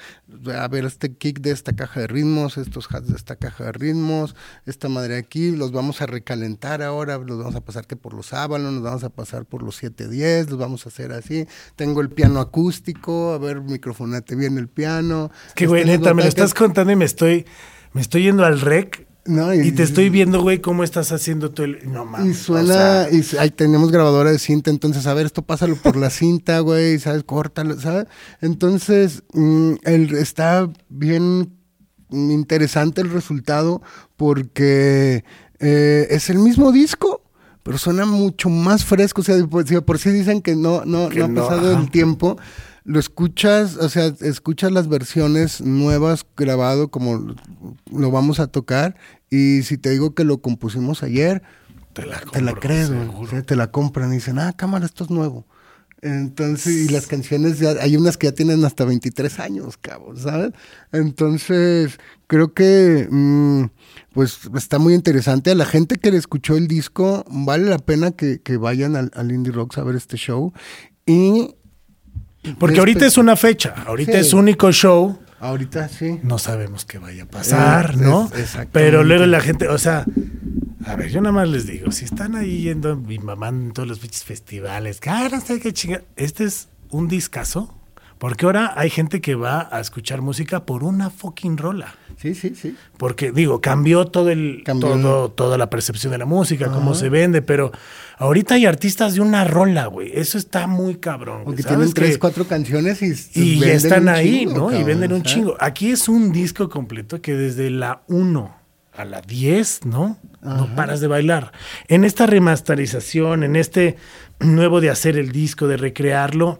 [0.57, 3.71] A ver, este kick de esta caja de ritmos, estos hats de esta caja de
[3.71, 8.13] ritmos, esta madre aquí, los vamos a recalentar ahora, los vamos a pasar que por
[8.13, 11.47] los sábanos, los vamos a pasar por los 710, los vamos a hacer así.
[11.75, 15.31] Tengo el piano acústico, a ver, microfonate bien el piano.
[15.53, 17.45] Que güey, Este, neta, me lo estás contando y me estoy,
[17.93, 21.65] me estoy yendo al rec No, y te estoy viendo, güey, cómo estás haciendo todo
[21.65, 21.91] el.
[21.91, 22.27] No mames.
[22.27, 25.75] Y suena, o sea, y ahí tenemos grabadora de cinta, entonces, a ver, esto pásalo
[25.77, 27.23] por la cinta, güey, ¿sabes?
[27.23, 28.05] Córtalo, ¿sabes?
[28.41, 31.55] Entonces, mm, el, está bien
[32.11, 33.81] interesante el resultado
[34.15, 35.23] porque
[35.59, 37.23] eh, es el mismo disco,
[37.63, 39.21] pero suena mucho más fresco.
[39.21, 41.89] O sea, por, si por sí dicen que no, no, Que no ha pasado el
[41.89, 42.37] tiempo.
[42.85, 47.35] Lo escuchas, o sea, escuchas las versiones nuevas grabado como
[47.91, 48.95] lo vamos a tocar
[49.31, 51.41] y si te digo que lo compusimos ayer,
[51.93, 53.27] Te la te la crees, seguro.
[53.29, 55.47] Sí, te la compran y dicen, ah, cámara, esto es nuevo.
[56.03, 60.51] Entonces, y las canciones, ya, hay unas que ya tienen hasta 23 años, cabrón, ¿sabes?
[60.91, 63.63] Entonces, creo que, mm,
[64.13, 65.49] pues, está muy interesante.
[65.49, 69.09] A la gente que le escuchó el disco, vale la pena que, que vayan al,
[69.15, 70.53] al Indie Rocks a ver este show.
[71.07, 71.55] Y
[72.59, 74.17] Porque ahorita es una fecha, ahorita Sí.
[74.19, 75.19] es único show.
[75.39, 76.19] ahorita sí.
[76.23, 78.31] No sabemos qué vaya a pasar, Eh, ¿no?
[78.35, 78.57] es-.
[78.71, 80.05] Pero luego la gente, o sea,
[80.85, 83.87] a ver, yo nada más les digo, si están ahí yendo mi mamá en todos
[83.87, 87.77] los festivales, que, ah, no sé qué chinga, este es un discazo.
[88.17, 91.95] Porque ahora hay gente que va a escuchar música por una fucking rola.
[92.17, 92.75] Sí, sí, sí.
[92.97, 94.91] Porque, digo, cambió todo el, Cambió.
[94.91, 97.73] todo, toda la percepción de la música, cómo se vende, pero
[98.17, 100.11] ahorita hay artistas de una rola, güey.
[100.13, 101.41] Eso está muy cabrón.
[101.43, 104.79] Porque ¿Sabes tienen tres, que- cuatro canciones y, y ya están ahí, chingo, ¿no?
[104.79, 105.33] y venden un ¿sabes?
[105.33, 105.57] chingo.
[105.59, 108.55] Aquí es un disco completo que desde la 1
[108.93, 110.17] a la 10, ¿no?
[110.41, 111.51] No paras de bailar.
[111.89, 113.97] En esta remasterización, en este
[114.39, 116.59] nuevo de hacer el disco, de recrearlo,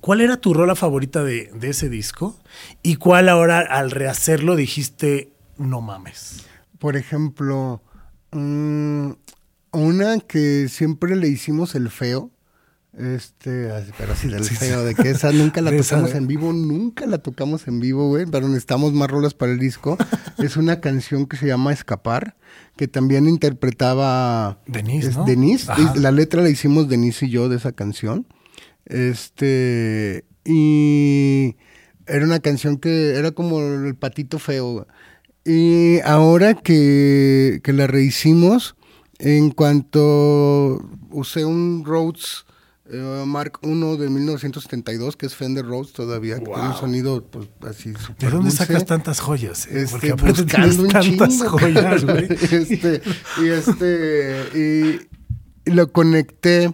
[0.00, 2.38] ¿cuál era tu rola favorita de, de ese disco?
[2.82, 6.44] ¿Y cuál ahora al rehacerlo dijiste, no mames?
[6.78, 7.82] Por ejemplo,
[8.32, 9.10] mm,
[9.72, 12.30] una que siempre le hicimos el feo.
[12.98, 14.56] Este, así- pero sí, del Sí, sí.
[14.56, 18.26] feo, de que esa nunca la tocamos en vivo, nunca la tocamos en vivo, güey,
[18.26, 19.96] pero necesitamos más rolas para el disco.
[20.38, 22.36] es una canción que se llama Escapar,
[22.76, 25.24] que también interpretaba Denise, es ¿no?
[25.24, 25.70] Denise.
[25.94, 28.26] Y La letra la hicimos Denise y yo de esa canción.
[28.90, 31.56] Este, y
[32.06, 34.86] era una canción que era como el patito feo.
[35.44, 38.74] Y ahora que, que la rehicimos,
[39.18, 42.44] en cuanto usé un Rhodes
[42.92, 46.80] eh, Mark I de 1972, que es Fender Rhodes todavía, que tiene un Wow.
[46.80, 48.56] sonido pues, así ¿De súper dónde dulce.
[48.56, 49.66] sacas tantas joyas?
[49.68, 49.82] eh?
[49.82, 52.24] Este, Porque aparte buscando tienes un tantas chingo, joyas, güey.
[52.50, 53.02] este,
[53.42, 54.44] y este,
[55.66, 56.72] y, y lo conecté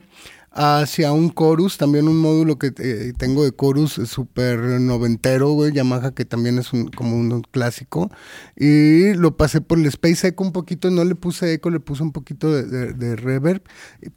[0.59, 6.13] hacia un chorus, también un módulo que eh, tengo de chorus súper noventero, güey, Yamaha,
[6.13, 8.11] que también es un, como un clásico.
[8.57, 12.03] Y lo pasé por el Space Echo un poquito, no le puse eco, le puse
[12.03, 13.63] un poquito de, de- de reverb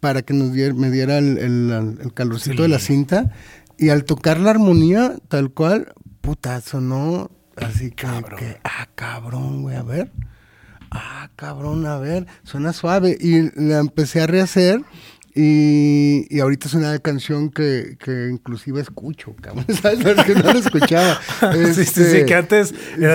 [0.00, 2.62] para que nos diera, me diera el, el- el calorcito Sí.
[2.62, 3.32] de la cinta.
[3.76, 8.38] Y al tocar la armonía, tal cual, puta, sonó así que, Cabrón.
[8.38, 10.12] que, ah, cabrón, güey, a ver.
[10.90, 13.16] Ah, cabrón, a ver, suena suave.
[13.20, 14.82] Y la empecé a rehacer.
[15.34, 19.64] Y, y ahorita es una canción que, que inclusive escucho, cabrón.
[19.82, 20.00] ¿Sabes?
[20.02, 21.20] Porque no la escuchaba.
[21.74, 22.74] sí, sí, sí, Este, que antes,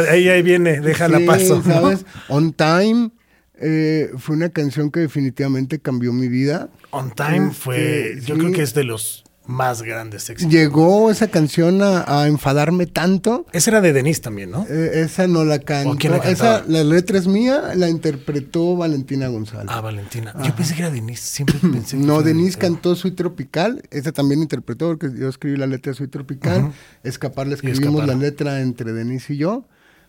[0.10, 1.56] ahí, ahí viene, déjala sí, paso.
[1.58, 1.63] ¿no?
[1.73, 2.06] ¿sabes?
[2.30, 3.12] On Time
[3.60, 6.69] eh, fue una canción que definitivamente cambió mi vida.
[6.91, 8.41] On Time Este, fue, yo sí.
[8.41, 10.51] creo que es de los más grandes éxitos.
[10.51, 13.45] Llegó esa canción a, a enfadarme tanto.
[13.51, 14.65] Esa era de Denise también, ¿no?
[14.69, 15.95] eh, esa no la cantó.
[15.97, 19.67] quién la esa, la letra es mía, la interpretó Valentina González.
[19.69, 20.34] Ah, Valentina.
[20.43, 24.41] Yo pensé que era Denise, siempre pensé que No, Denise cantó Soy Tropical, esa también
[24.41, 26.71] interpretó, porque yo escribí la letra de Soy Tropical.
[27.03, 28.08] Escapar la escribimos Escapar.
[28.08, 29.65] la letra entre Denise y yo.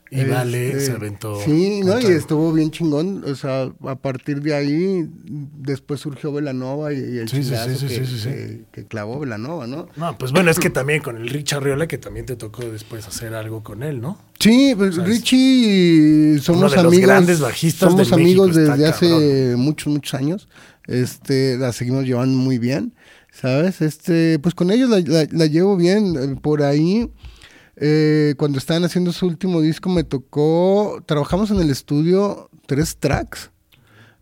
[0.09, 2.01] Y Vale se aventó Sí, ¿no?
[2.01, 3.25] Y estuvo bien chingón.
[3.27, 7.41] O sea, a partir de ahí, después surgió Velanova y, y el Sí,
[8.73, 9.89] que, clavó Velanova, ¿no?
[9.97, 13.07] No, pues bueno, es que también con el Rich Arriola, que también te tocó después
[13.09, 14.19] hacer algo con él, ¿no?
[14.39, 17.07] Sí, pues Richie somos Uno de los amigos.
[17.07, 19.61] grandes bajistas somos del amigos México, desde hace cabrón.
[19.61, 20.49] muchos, muchos años.
[20.87, 22.95] Este, la seguimos llevando muy bien,
[23.33, 23.81] ¿sabes?
[23.83, 26.15] Este, pues con ellos la, la- la llevo bien.
[26.17, 27.11] eh, Por ahí,
[27.77, 31.03] eh, cuando estaban haciendo su último disco, me tocó.
[31.07, 33.51] Trabajamos en el estudio tres tracks.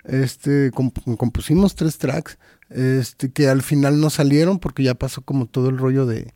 [0.04, 2.38] Este, comp- compusimos tres tracks.
[2.70, 6.34] Este, que al final no salieron porque ya pasó como todo el rollo de,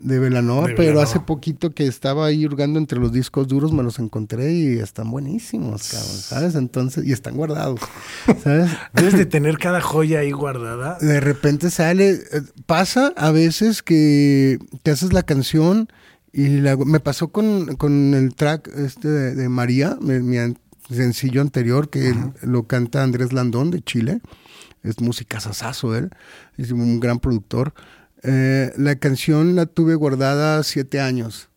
[0.00, 3.82] de Velanova, De pero hace poquito que estaba ahí hurgando entre los discos duros, me
[3.84, 6.54] los encontré y están buenísimos, cabrón, ¿sabes?
[6.56, 7.80] Entonces, y están guardados,
[8.42, 8.70] ¿sabes?
[8.94, 10.98] Debes de tener cada joya ahí guardada.
[11.00, 15.88] De repente sale, eh, pasa a veces que, que haces la canción
[16.32, 20.36] y la- me pasó con, con el track este de, de María, mi,
[20.90, 24.20] sencillo anterior, que él- lo canta Andrés Landón de Chile,
[24.82, 26.10] es música sasazo él,
[26.56, 27.74] es un gran productor.
[28.22, 31.48] Eh, la canción la tuve guardada siete años,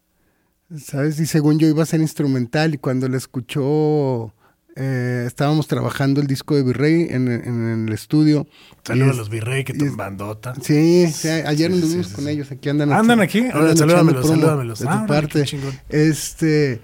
[0.78, 1.20] ¿sabes?
[1.20, 4.34] Y según yo iba a ser instrumental y cuando la escuchó,
[4.76, 8.48] eh, estábamos trabajando el disco de Virrey en, en el estudio.
[8.84, 10.54] Saludos a los Virrey, que es- bandota.
[10.62, 12.92] Sí, sí, ayer sí, anduvimos sí, con ellos, aquí andan.
[12.94, 13.46] ¿Andan aquí?
[13.54, 14.80] Ahora, salúdamelos, salúdamelos.
[14.80, 15.46] De tu Ah, parte.
[15.90, 16.82] Este,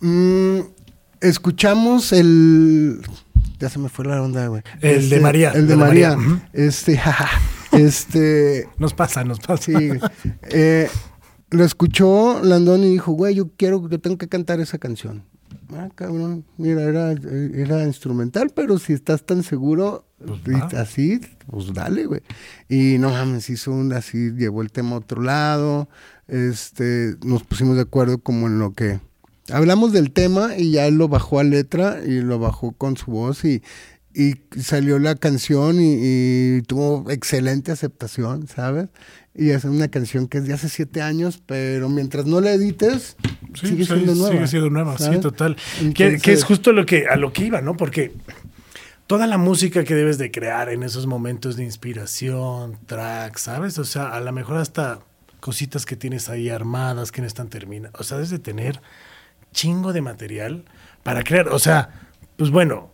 [0.00, 0.58] mm,
[1.20, 3.00] escuchamos el,
[3.58, 4.62] ya se me fue la onda, güey.
[4.80, 6.16] El de Este, María, El de de María.
[6.52, 7.28] Este, jaja,
[7.72, 9.62] este, Nos pasa, nos pasa.
[9.62, 9.74] sí,
[10.50, 10.88] eh,
[11.50, 15.24] lo escuchó Landón y dijo, güey, yo quiero, yo tengo que cantar esa canción.
[15.72, 20.04] Ah, cabrón, mira, era, era instrumental, pero si estás tan seguro,
[20.44, 22.20] Pues así, pues dale, güey.
[22.68, 25.88] Y no mames, hizo un, así, llevó el tema a otro lado,
[26.28, 29.00] este, nos pusimos de acuerdo como en lo que...
[29.52, 33.10] Hablamos del tema y ya él lo bajó a letra y lo bajó con su
[33.10, 33.62] voz y,
[34.14, 38.88] y salió la canción y, y tuvo excelente aceptación, ¿sabes?
[39.34, 43.16] Y es una canción que es de hace siete años, pero mientras no la edites,
[43.54, 44.32] Sí, sigue sí, siendo nueva.
[44.32, 45.56] Sigue siendo nueva, sí, total.
[45.94, 47.76] que, que es justo lo que, a lo que iba, ¿no?
[47.76, 48.12] Porque
[49.06, 53.78] toda la música que debes de crear en esos momentos de inspiración, tracks, ¿sabes?
[53.78, 55.00] O sea, a lo mejor hasta
[55.40, 58.00] cositas que tienes ahí armadas, que no están terminadas.
[58.00, 58.80] O sea, debes de tener
[59.52, 60.64] chingo de material
[61.02, 61.48] para crear.
[61.48, 61.90] O sea,
[62.36, 62.93] pues bueno,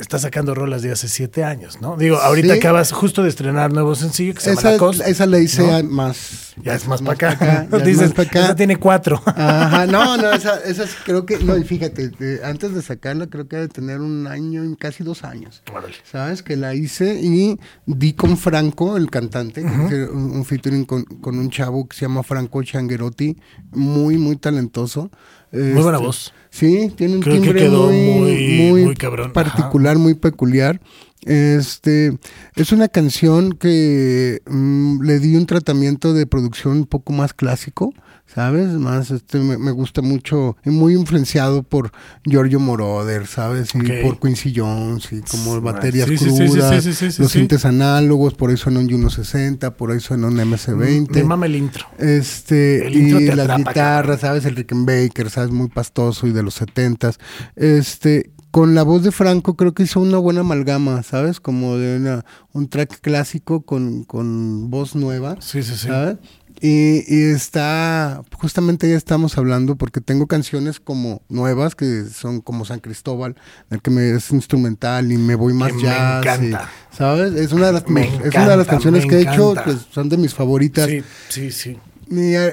[0.00, 1.96] está sacando rolas de hace siete años, ¿no?
[1.96, 2.58] Digo, ahorita Sí.
[2.60, 5.04] acabas justo de estrenar nuevo sencillo que se llama Esa, La Costa.
[5.06, 6.54] esa la hice más.
[6.62, 7.66] Ya es más, para pa' acá.
[7.70, 8.40] ya Dices, más acá.
[8.44, 9.22] esa tiene cuatro.
[9.26, 13.28] Ajá, no, no, esa, esa es- creo que, no, y fíjate, eh, antes de sacarla
[13.28, 15.62] creo que debe tener un año, casi dos años.
[15.72, 15.94] Órale.
[16.10, 16.42] ¿Sabes?
[16.42, 21.38] Que la hice y di con Franco, el cantante, hice un, un featuring con, con
[21.38, 23.36] un chavo que se llama Franco Changuerotti,
[23.72, 25.10] muy, muy talentoso.
[25.52, 26.32] Muy buena Este, voz.
[26.50, 29.32] Sí, tiene un Creo que timbre quedó muy, muy- muy muy cabrón.
[29.32, 30.80] particular, muy peculiar.
[31.22, 32.18] Este
[32.56, 37.92] es una canción que mm, le di un tratamiento de producción un poco más clásico,
[38.34, 38.68] ¿sabes?
[38.72, 41.92] Más este me, me gusta mucho muy influenciado por
[42.24, 43.74] Giorgio Moroder, ¿sabes?
[43.74, 48.34] Y por Quincy Jones y como baterías sí, crudas, sí, sí, sí, los sintes análogos,
[48.34, 51.14] por ahí suena un Juno 60, por ahí suena un MC20.
[51.14, 51.86] Me mama el intro.
[51.98, 54.44] Este, El intro y las atrapa, guitarras, ¿sabes?
[54.44, 55.50] El Rickenbacker, ¿sabes?
[55.50, 57.18] Muy pastoso y de los setentas.
[57.56, 61.40] Este, con la voz de Franco creo que hizo una buena amalgama, ¿sabes?
[61.40, 65.88] Como de una, un track clásico con, con voz nueva, Sí, sí, sí.
[65.88, 66.16] ¿sabes?
[66.62, 72.66] Y, y está, justamente ya estamos hablando porque tengo canciones como nuevas que son como
[72.66, 73.34] San Cristóbal,
[73.70, 76.70] en el que me es instrumental y me voy más Que me jazz, y- encanta.
[76.92, 77.32] ¿sabes?
[77.34, 79.74] Es una de las, Me es una de las canciones me que he hecho que
[79.90, 80.86] son de mis favoritas.
[80.86, 81.78] Sí, sí, sí.
[82.10, 82.52] Y hay,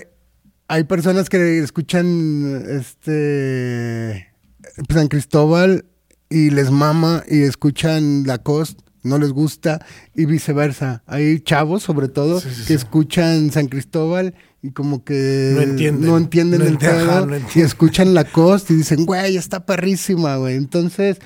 [0.69, 4.27] hay personas que escuchan este
[4.89, 5.85] San Cristóbal
[6.29, 11.01] y les mama y escuchan Lacoste, no les gusta y viceversa.
[11.07, 12.73] Hay chavos, sobre todo, Sí, sí, que sí.
[12.73, 16.09] escuchan San Cristóbal y como que No entienden.
[16.09, 20.55] no entienden No el pedo no y escuchan Lacoste y dicen, güey, está perrísima, güey.
[20.55, 21.17] Entonces,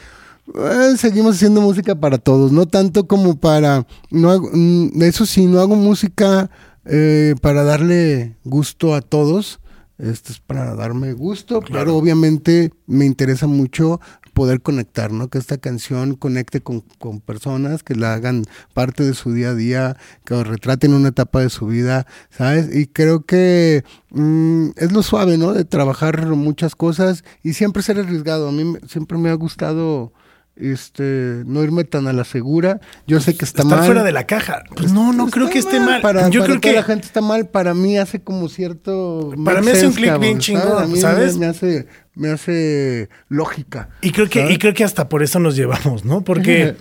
[0.56, 5.46] eh, seguimos haciendo música para todos, no tanto como para, no hago- mm, eso sí,
[5.46, 6.50] no hago música
[6.86, 9.60] eh, para darle gusto a todos,
[10.00, 11.80] esto es para darme gusto, Claro.
[11.86, 14.02] pero obviamente me interesa mucho
[14.34, 15.28] poder conectar, ¿no?
[15.30, 19.56] Que esta canción conecte con, con personas, que la hagan parte de su día a
[19.56, 22.74] día, que retraten una etapa de su vida, ¿sabes?
[22.76, 25.54] Y creo que mm, es lo suave, ¿no?
[25.54, 28.48] De trabajar muchas cosas y siempre ser arriesgado.
[28.48, 30.12] A mí siempre me ha gustado
[30.58, 32.80] este no irme tan a la segura.
[33.08, 33.86] Yo sé que está Estar mal.
[33.86, 34.64] fuera de la caja.
[34.76, 36.02] Pues no, no creo Está que esté mal.
[36.02, 37.48] Para, Yo para creo que la gente está mal.
[37.48, 39.32] Para mí hace como cierto.
[39.44, 41.38] Para mí hace un clic bien chingón, me- ¿sabes?
[41.38, 43.90] Me, hace, me hace lógica.
[44.02, 44.56] Y creo que, ¿sabes?
[44.56, 46.24] y creo que hasta por eso nos llevamos, ¿no?
[46.24, 46.76] Porque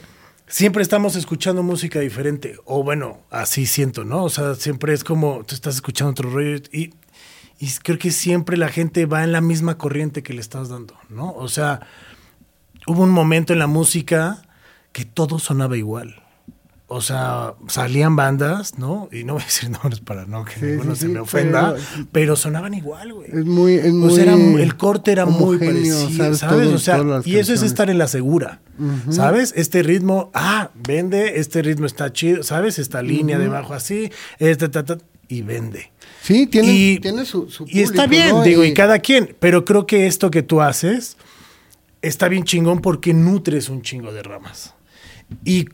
[0.47, 2.57] siempre estamos escuchando música diferente.
[2.65, 4.25] O bueno, así siento, ¿no?
[4.25, 6.95] O sea, siempre es como tú estás escuchando otro rollo y,
[7.59, 10.95] y creo que siempre la gente va en la misma corriente que le estás dando,
[11.09, 11.33] ¿no?
[11.33, 11.81] O sea,
[12.87, 14.43] hubo un momento en la música
[14.93, 16.23] que todo sonaba igual.
[16.93, 19.09] O sea, salían bandas, ¿no?
[19.13, 21.75] Y no voy a decir nombres para no que Sí, ninguno sí, se me ofenda,
[21.75, 23.29] pero- pero, sonaban igual, güey.
[23.33, 23.75] Es muy.
[23.75, 26.41] Es muy O sea, era el corte era muy parecido, ¿sabes?
[26.41, 28.61] Todo- o sea, y eso es estar en la segura,
[29.09, 29.53] ¿sabes?
[29.57, 32.81] Este ritmo, ah, vende, este ritmo está chido, ¿sabes?
[32.81, 34.99] Esta línea de bajo así, este, ta, ta,
[35.29, 35.93] y vende.
[36.23, 38.43] Sí, tiene, y, tiene su, su y está público, bien, ¿no?
[38.43, 41.17] digo, y cada quien, pero creo que esto que tú haces
[42.03, 44.75] está bien chingón porque nutres un chingo de ramas.
[45.45, 45.67] Y,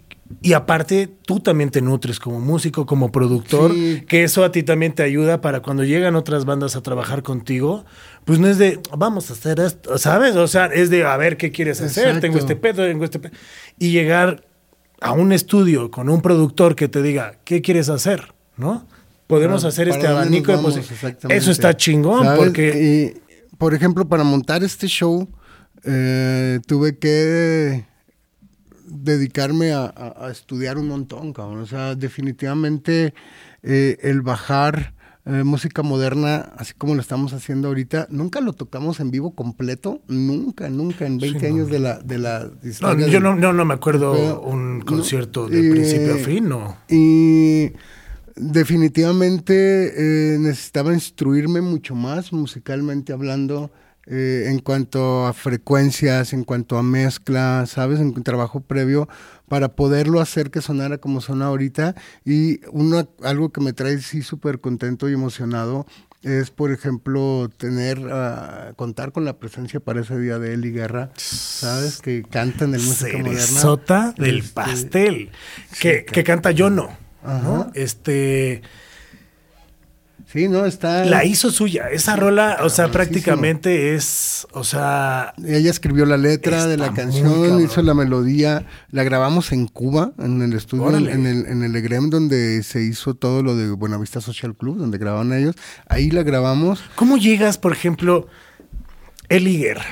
[0.42, 4.02] y aparte, tú también te nutres como músico, como productor, Sí.
[4.08, 7.84] que eso a ti también te ayuda para cuando llegan otras bandas a trabajar contigo,
[8.24, 10.34] pues no es de, vamos a hacer esto, ¿sabes?
[10.36, 12.04] O sea, es de, a ver, ¿qué quieres hacer?
[12.06, 12.20] Exacto.
[12.22, 13.32] Tengo este pedo, tengo este pedo.
[13.78, 14.44] Y llegar
[15.00, 18.32] a un estudio con un productor que te diga, ¿qué quieres hacer?
[18.56, 18.86] ¿No?
[19.26, 21.36] Podemos Para- hacer para este abanico de nos vamos, posi- exactamente.
[21.36, 22.38] Eso está chingón, ¿Sabes?
[22.38, 23.12] porque...
[23.14, 23.20] Y,
[23.58, 25.28] por ejemplo, para montar este show,
[25.84, 27.84] eh, tuve que
[28.86, 31.60] dedicarme a, a- a estudiar un montón, cabrón.
[31.60, 33.14] O sea, definitivamente
[33.62, 34.94] eh, el bajar
[35.28, 40.00] eh, música moderna, así como lo estamos haciendo ahorita, nunca lo tocamos en vivo completo,
[40.06, 41.52] nunca, nunca, en 20 Sí, no.
[41.54, 44.40] años de la, de la No, historia yo del- no, no, no me acuerdo Pero,
[44.42, 46.76] un no, concierto de eh, principio a fin, no.
[46.88, 47.72] Y
[48.36, 53.70] definitivamente eh, necesitaba instruirme mucho más musicalmente hablando
[54.06, 58.00] eh, en cuanto a frecuencias, en cuanto a mezcla, ¿sabes?
[58.00, 59.08] En trabajo previo
[59.48, 61.94] para poderlo hacer que sonara como suena ahorita.
[62.24, 65.86] Y una, algo que me trae sí súper contento y emocionado
[66.22, 71.10] es, por ejemplo, tener, ah, contar con la presencia para ese día de Eli Guerra,
[71.16, 72.00] ¿sabes?
[72.00, 73.40] Que cantan el música moderna.
[73.40, 75.30] Cerezota del Este, pastel.
[75.80, 76.96] Que, que canta yo no.
[77.24, 77.70] ¿no?
[77.74, 78.62] Este.
[80.36, 81.06] Sí, no, está.
[81.06, 81.88] La hizo suya.
[81.90, 84.46] Esa rola, o sea, prácticamente es.
[84.52, 85.32] O sea.
[85.42, 88.66] Ella escribió la letra de la canción, hizo la melodía.
[88.90, 91.10] La grabamos en Cuba, en el estudio, Órale.
[91.10, 94.98] en el, en el EGREM, donde se hizo todo lo de Buenavista Social Club, donde
[94.98, 95.54] grababan ellos.
[95.88, 96.82] Ahí la grabamos.
[96.96, 98.28] ¿Cómo llegas, por ejemplo,
[99.30, 99.86] Eli Guerra?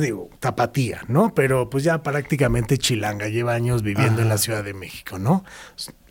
[0.00, 1.32] Digo, tapatía, ¿no?
[1.34, 5.44] Pero pues ya prácticamente chilanga, lleva años viviendo en la Ciudad de México, ¿no?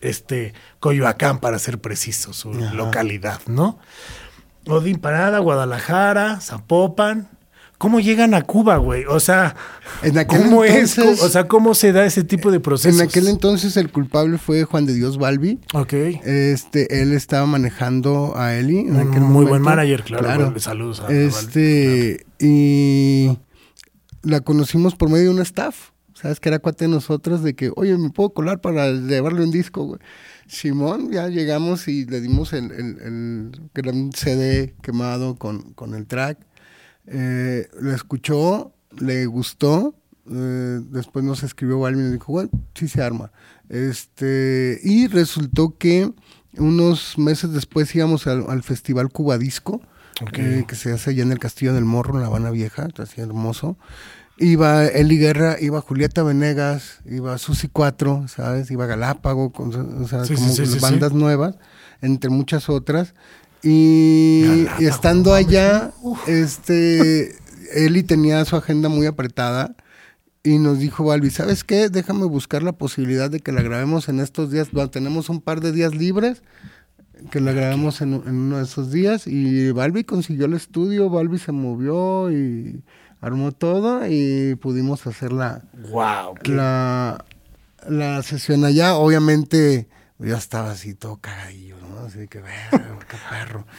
[0.01, 3.77] Este, Coyoacán, para ser preciso, su localidad, ¿no?
[4.67, 7.29] Odín Parada, Guadalajara, Zapopan.
[7.77, 9.03] ¿Cómo llegan a Cuba, güey?
[9.05, 9.53] O sea,
[10.01, 10.97] En aquel ¿cómo es?
[10.97, 12.99] entonces- O sea, ¿cómo se da ese tipo de procesos?
[13.01, 15.59] En aquel entonces el culpable fue Juan de Dios Balbi.
[15.73, 15.91] Ok.
[15.93, 18.79] Este, él estaba manejando a Eli.
[18.79, 23.37] en Un aquel muy buen manager, claro, bueno, saludos a- a Balbi, Este, y
[24.25, 25.91] la conocimos por medio de un staff.
[26.13, 26.39] ¿Sabes?
[26.39, 29.83] Que era cuate de nosotros de que, oye, ¿me puedo colar para llevarle un disco,
[29.83, 29.99] güey?
[30.47, 36.07] Simón, ya llegamos y le dimos el, el, el- un CD quemado con, con el
[36.07, 36.37] track.
[37.07, 39.93] Eh, lo escuchó, le gustó.
[40.31, 43.33] eh, después nos escribió Balvin y nos dijo, bueno, sí se arma.
[43.67, 46.11] Este, y resultó que
[46.57, 49.81] unos meses después íbamos al, al Festival Cuba Disco,
[50.21, 50.37] Ok.
[50.39, 53.19] eh, que se hace allá en el Castillo del Morro, en La Habana Vieja, así
[53.21, 53.77] hermoso.
[54.37, 58.69] Iba Eli Guerra, iba Julieta Venegas, iba Susi 4, ¿sabes?
[58.69, 61.55] Iba Galápago, con, o sea, Sí, como sí, sí, bandas nuevas,
[62.01, 63.13] entre muchas otras.
[63.63, 65.91] Y, estando allá,
[66.27, 67.35] este,
[67.73, 69.75] Eli tenía su agenda muy apretada
[70.43, 71.89] y nos dijo Balbi, ¿sabes qué?
[71.89, 74.69] Déjame buscar la posibilidad de que la grabemos en estos días.
[74.71, 76.43] Bueno, tenemos un par de días libres,
[77.31, 79.25] que la grabemos en, en uno de esos días.
[79.25, 82.83] Y Balbi consiguió el estudio, Balbi se movió y
[83.25, 86.35] armó todo y pudimos hacer la, Wow.
[86.43, 87.25] la,
[87.89, 88.95] la sesión allá.
[88.95, 89.87] Obviamente
[90.19, 92.05] yo estaba así todo cagadillo, ¿no?
[92.05, 93.65] Así que, verga, qué perro.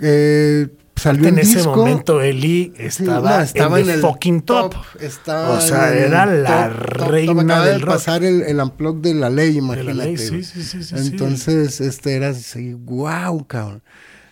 [0.00, 1.76] Eh, salió en ese disco.
[1.76, 4.74] momento Eli Sí, estaba, no, estaba en, el fucking top.
[5.00, 7.08] Estaba O sea, era la top, top, top.
[7.10, 7.94] reina Acaba del de rock.
[7.94, 9.92] pasar el, el unplug de la ley, imagínate.
[9.94, 10.94] la ley, sí, sí, sí.
[10.96, 13.82] Entonces, este era así, wow, cabrón.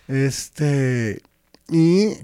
[0.08, 1.20] Este,
[1.68, 2.14] y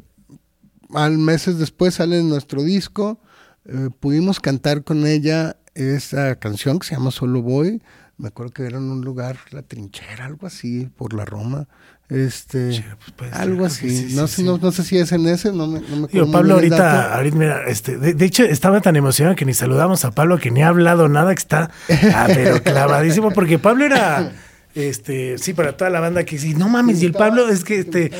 [0.94, 3.20] al meses después sale nuestro disco.
[3.68, 7.82] eh, pudimos cantar con ella esa canción que se llama Solo Voy.
[8.18, 11.68] Me acuerdo que era en un lugar, la trinchera, algo así, por la Roma.
[12.08, 12.84] Este, Sí,
[13.16, 14.08] pues ser, algo creo así.
[14.10, 14.42] sí, no, sé.
[14.44, 17.36] No, no sé si es en ese, no me, no me muy Pablo ahorita, ahorita,
[17.36, 20.62] mira, este, de, de hecho estaba tan emocionado que ni saludamos a Pablo que ni
[20.62, 21.70] ha hablado nada, que está,
[22.14, 24.30] ah, pero clavadísimo, porque Pablo era,
[24.76, 27.78] este, sí, para toda la banda que sí, no mames, y el Pablo es que,
[27.80, 28.10] este,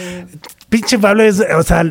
[0.71, 1.85] pinche Pablo es, o sea,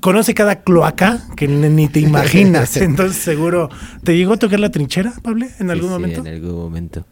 [0.00, 3.68] conoce cada cloaca que ni, te imaginas, entonces seguro,
[4.02, 6.20] ¿te llegó a tocar la trinchera, Pablo, en algún Sí, sí, momento?
[6.20, 7.06] en algún momento.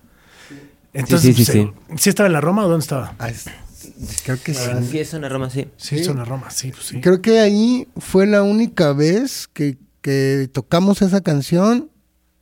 [0.95, 3.15] Entonces, sí, sí, se- ¿sí estaba en la Roma o dónde estaba?
[3.19, 3.45] Ah, es-
[4.25, 4.61] creo que sí.
[4.91, 5.69] Sí, es una Roma, sí.
[5.77, 7.01] Sí, en la Roma, sí, pues sí.
[7.01, 11.91] Creo que ahí fue la única vez que, que tocamos esa canción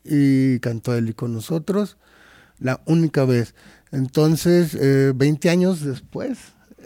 [0.05, 1.97] y cantó Eli con nosotros.
[2.59, 3.55] La única vez.
[3.93, 6.39] Entonces, eh, 20 años después,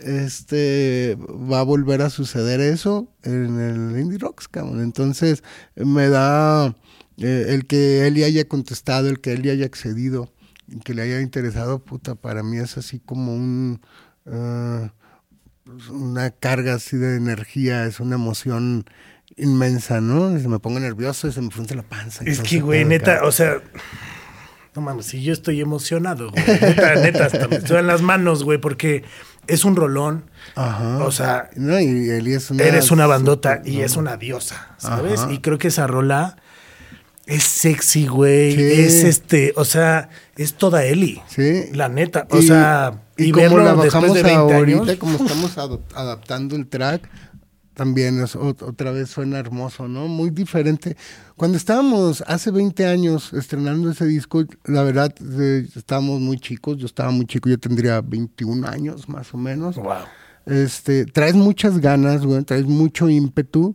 [0.02, 4.80] este va a volver a suceder eso en el Indie Rocks, cabrón.
[4.80, 5.42] Entonces,
[5.76, 6.74] me da
[7.18, 10.32] eh, el que Eli haya contestado, el que Eli haya accedido,
[10.84, 13.80] que le haya interesado, puta, para mí es así como un.
[14.24, 18.86] pues, una carga así de energía, es una emoción
[19.36, 20.38] inmensa, ¿no?
[20.38, 22.24] Se me pongo nervioso y se me frunce la panza.
[22.26, 23.60] Es que, güey, neta, o sea,
[24.74, 26.44] no mames, si yo estoy emocionado, güey.
[26.46, 29.04] Neta, neta, hasta me las manos, güey, porque
[29.46, 30.24] es un rolón.
[30.56, 31.04] Ajá.
[31.04, 32.64] O sea, No, y Eli es una...
[32.64, 35.20] eres una bandota y es una diosa, ¿sabes?
[35.20, 35.32] Ajá.
[35.32, 36.36] Y creo que esa rola
[37.26, 38.54] es sexy, güey.
[38.54, 38.62] Sí.
[38.82, 41.22] Es este, o sea, es toda Eli.
[41.28, 41.66] Sí.
[41.72, 42.26] La neta.
[42.30, 44.96] O Y- sea, y, y, como la después bajamos de 20 ahorita, años.
[44.96, 45.56] como estamos
[45.94, 47.08] adaptando el track,
[47.74, 50.08] también es ot- otra vez suena hermoso, ¿no?
[50.08, 50.96] Muy diferente.
[51.36, 56.86] Cuando estábamos hace 20 años estrenando ese disco, la verdad, eh, estábamos muy chicos, yo
[56.86, 59.76] estaba muy chico, yo tendría 21 años más o menos.
[59.76, 60.04] Wow.
[60.46, 63.74] Este, traes muchas ganas, güey, traes mucho ímpetu,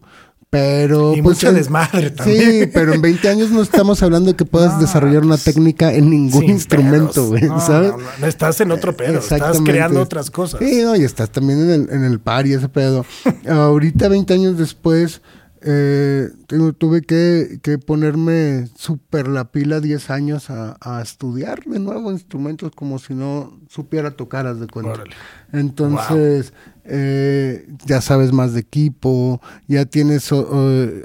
[0.50, 1.14] pero...
[1.16, 2.72] Y pues, mucho desmadre Sí, también.
[2.74, 5.94] pero en 20 años no estamos hablando de que puedas No, desarrollar una pues, técnica
[5.94, 7.92] en ningún instrumento, güey, No, ¿sabes?
[7.92, 10.60] no, no, estás en otro pedo, estás creando otras cosas.
[10.60, 13.06] Sí, no, y estás también en el, en el par y ese pedo.
[13.48, 15.22] Ahorita, 20 años después,
[15.62, 21.80] eh, tu- tuve que, que ponerme súper la pila 10 años a, a estudiar de
[21.80, 24.94] nuevo instrumentos como si no supiera tocar, haz de cuenta.
[24.94, 25.16] Órale.
[25.52, 26.54] Entonces,
[26.90, 30.48] eh, ya sabes más de equipo, ya tienes o,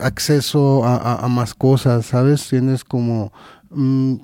[0.01, 2.49] acceso a, a- a más cosas, ¿sabes?
[2.49, 3.32] Tienes como...
[3.70, 4.16] mm,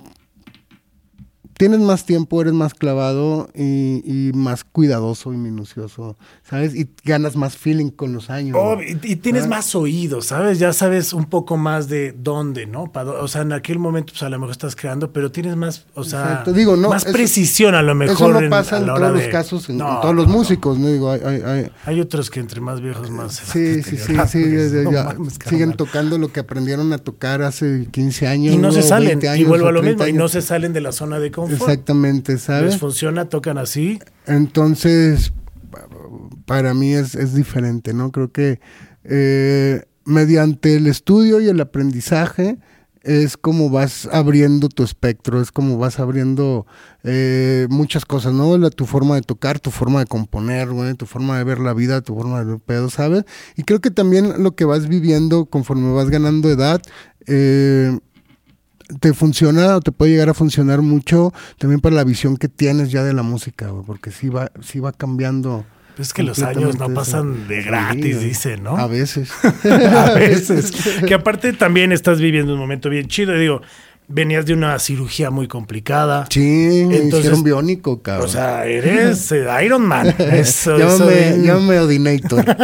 [1.60, 6.74] tienes más tiempo, eres más clavado y, y más cuidadoso y minucioso, ¿sabes?
[6.74, 8.56] Y ganas más feeling con los años.
[8.58, 8.82] Oh, ¿no?
[8.82, 10.58] y, y tienes más oídos, ¿sabes?
[10.58, 12.90] Ya sabes un poco más de dónde, ¿no?
[12.94, 16.02] O sea, en aquel momento, pues a lo mejor estás creando, pero tienes más, o
[16.02, 16.54] sea, Exacto.
[16.54, 18.14] Digo, no, más eso- precisión a lo mejor.
[18.14, 20.88] Eso no en- pasa en todos los casos, en, todos los no, músicos, ¿no?
[20.88, 23.34] Digo, hay- hay- hay, Hay otros que entre más viejos más.
[23.34, 27.42] Sí, sí, sí, sí, ya- No ya mames, siguen tocando lo que aprendieron a tocar
[27.42, 28.54] hace 15 años.
[28.54, 30.72] Y no se salen, 20 y vuelvo a lo 30 mismo, y no se salen
[30.72, 31.49] de la zona de confort.
[31.54, 32.72] Exactamente, ¿sabes?
[32.72, 33.98] Les funciona, tocan así.
[34.26, 35.32] Entonces,
[35.70, 35.86] pa-
[36.46, 38.10] para mí es, es diferente, ¿no?
[38.10, 38.60] Creo que
[39.04, 42.58] eh, mediante el estudio y el aprendizaje
[43.02, 46.66] es como vas abriendo tu espectro, es como vas abriendo
[47.02, 48.58] eh, muchas cosas, ¿no?
[48.58, 51.72] La- tu forma de tocar, tu forma de componer, güey, tu forma de ver la
[51.72, 53.24] vida, tu forma de ver pedo, ¿sabes?
[53.56, 56.82] Y creo que también lo que vas viviendo conforme vas ganando edad,
[57.26, 57.98] eh,
[58.98, 62.90] te funciona o te puede llegar a funcionar mucho también para la visión que tienes
[62.90, 65.64] ya de la música, güey, porque sí va, sí va cambiando.
[65.98, 67.48] Es que los años no pasan eso.
[67.48, 68.76] de gratis, dicen, ¿no?
[68.76, 69.30] A veces.
[69.64, 70.72] a veces.
[71.06, 73.34] Que aparte también estás viviendo un momento bien chido.
[73.34, 73.60] Digo,
[74.08, 76.26] venías de una cirugía muy complicada.
[76.30, 78.26] Sí, me Entonces, hicieron biónico, cabrón.
[78.26, 80.08] O sea, eres eh, Iron Man.
[80.18, 81.44] Eso, eso llámame, bien.
[81.44, 82.44] llámame Odinator.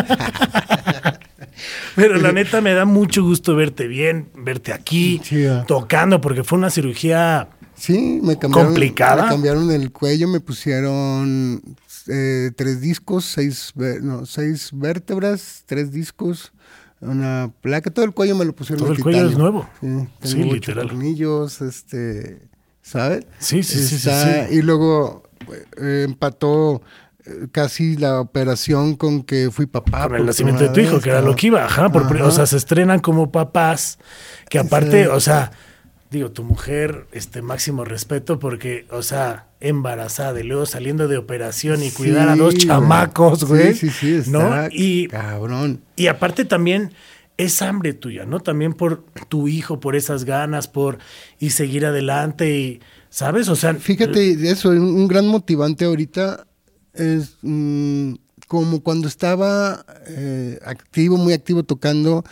[1.94, 5.64] Pero la neta me da mucho gusto verte bien, verte aquí, ah.
[5.66, 7.48] tocando, porque fue una cirugía.
[7.74, 9.24] Sí, me cambiaron, ¿Complicada?
[9.24, 11.62] me cambiaron el cuello, me pusieron
[12.08, 16.52] eh, tres discos, seis, no, seis vértebras, tres discos,
[17.00, 19.68] una placa, todo el cuello me lo pusieron Todo el cuello es nuevo.
[19.80, 20.88] Sí, Sí, literal.
[20.88, 22.48] tornillos, este,
[22.80, 23.26] ¿sabes?
[23.38, 24.10] Sí, sí, sí, sí.
[24.50, 25.22] Y luego
[25.80, 26.80] eh, empató eh,
[27.52, 30.08] casi la operación con que fui papá.
[30.08, 32.30] Por el nacimiento de tu hijo, vez, que era lo que iba, ajá, por o
[32.30, 33.98] sea, se estrenan como papás,
[34.48, 35.10] que aparte, Sí.
[35.10, 35.52] o sea,
[36.10, 41.82] digo, tu mujer, este máximo respeto, porque, o sea, embarazada y luego saliendo de operación
[41.82, 43.74] y cuidar a dos chamacos, güey.
[43.74, 44.68] Sí, sí, sí, ¿no?
[44.70, 45.80] Y, cabrón.
[45.96, 46.92] y aparte también
[47.38, 48.40] es hambre tuya, ¿no?
[48.40, 50.98] También por tu hijo, por esas ganas, por
[51.38, 53.48] y seguir adelante y, ¿sabes?
[53.48, 56.46] O sea, Fíjate, eso, un gran motivante ahorita
[56.96, 58.14] es mm,
[58.48, 62.24] como cuando estaba eh, activo, muy activo tocando.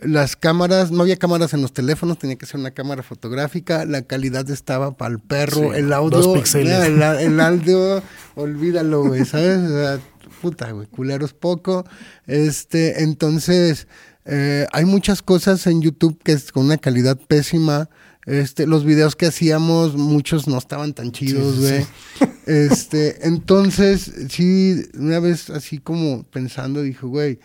[0.00, 4.02] Las cámaras, no había cámaras en los teléfonos, tenía que ser una cámara fotográfica, la
[4.02, 8.00] calidad estaba para el perro, Sí, el audio, dos el audio,
[8.36, 9.58] olvídalo, güey, ¿sabes?
[9.58, 10.00] O sea,
[10.40, 11.84] puta, güey, culeros poco.
[12.28, 13.88] Este, entonces,
[14.24, 17.88] eh, hay muchas cosas en YouTube que es con una calidad pésima.
[18.28, 21.86] Este, los videos que hacíamos, muchos no estaban tan chidos, sí, güey.
[22.46, 27.40] Este, entonces, sí, una vez así como pensando, dije, güey,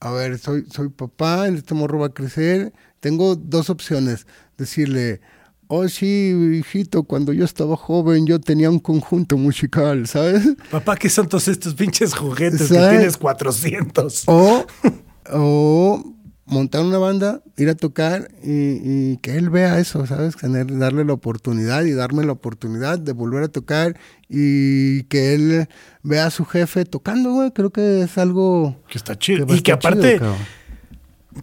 [0.00, 2.72] a ver, soy, soy papá, este morro va a crecer.
[3.00, 4.26] Tengo dos opciones.
[4.56, 5.20] Decirle,
[5.68, 10.42] oh sí, hijito, cuando yo estaba joven yo tenía un conjunto musical, ¿sabes?
[10.70, 14.24] papá, ¿qué son todos estos pinches juguetes que tienes 400?
[14.26, 14.66] O,
[15.32, 16.14] o
[16.46, 20.36] montar una banda, ir a tocar y, y que él vea eso, ¿sabes?
[20.36, 25.68] Tener, darle la oportunidad y darme la oportunidad de volver a tocar y que él
[26.02, 27.50] vea a su jefe tocando, güey.
[27.52, 28.76] Creo que es algo...
[28.88, 29.46] Que está chido.
[29.54, 30.34] y que aparte, chido,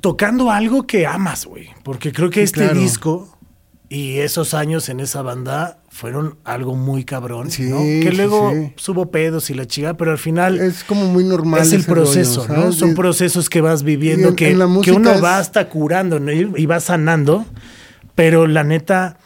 [0.01, 1.69] tocando algo que amas, güey.
[1.83, 2.79] Porque creo que Sí, este claro.
[2.79, 3.37] disco
[3.89, 7.79] y esos años en esa banda fueron algo muy cabrón, Sí, ¿no?
[7.79, 8.71] Que luego sí.
[8.77, 11.61] subo pedos y la chica, pero al final Es como muy normal.
[11.61, 12.71] es el rollo, proceso, ¿no?
[12.71, 16.31] Son procesos que vas viviendo, en- que, en que uno es- va hasta curando ¿no?
[16.31, 17.45] y va sanando,
[18.15, 19.17] pero la neta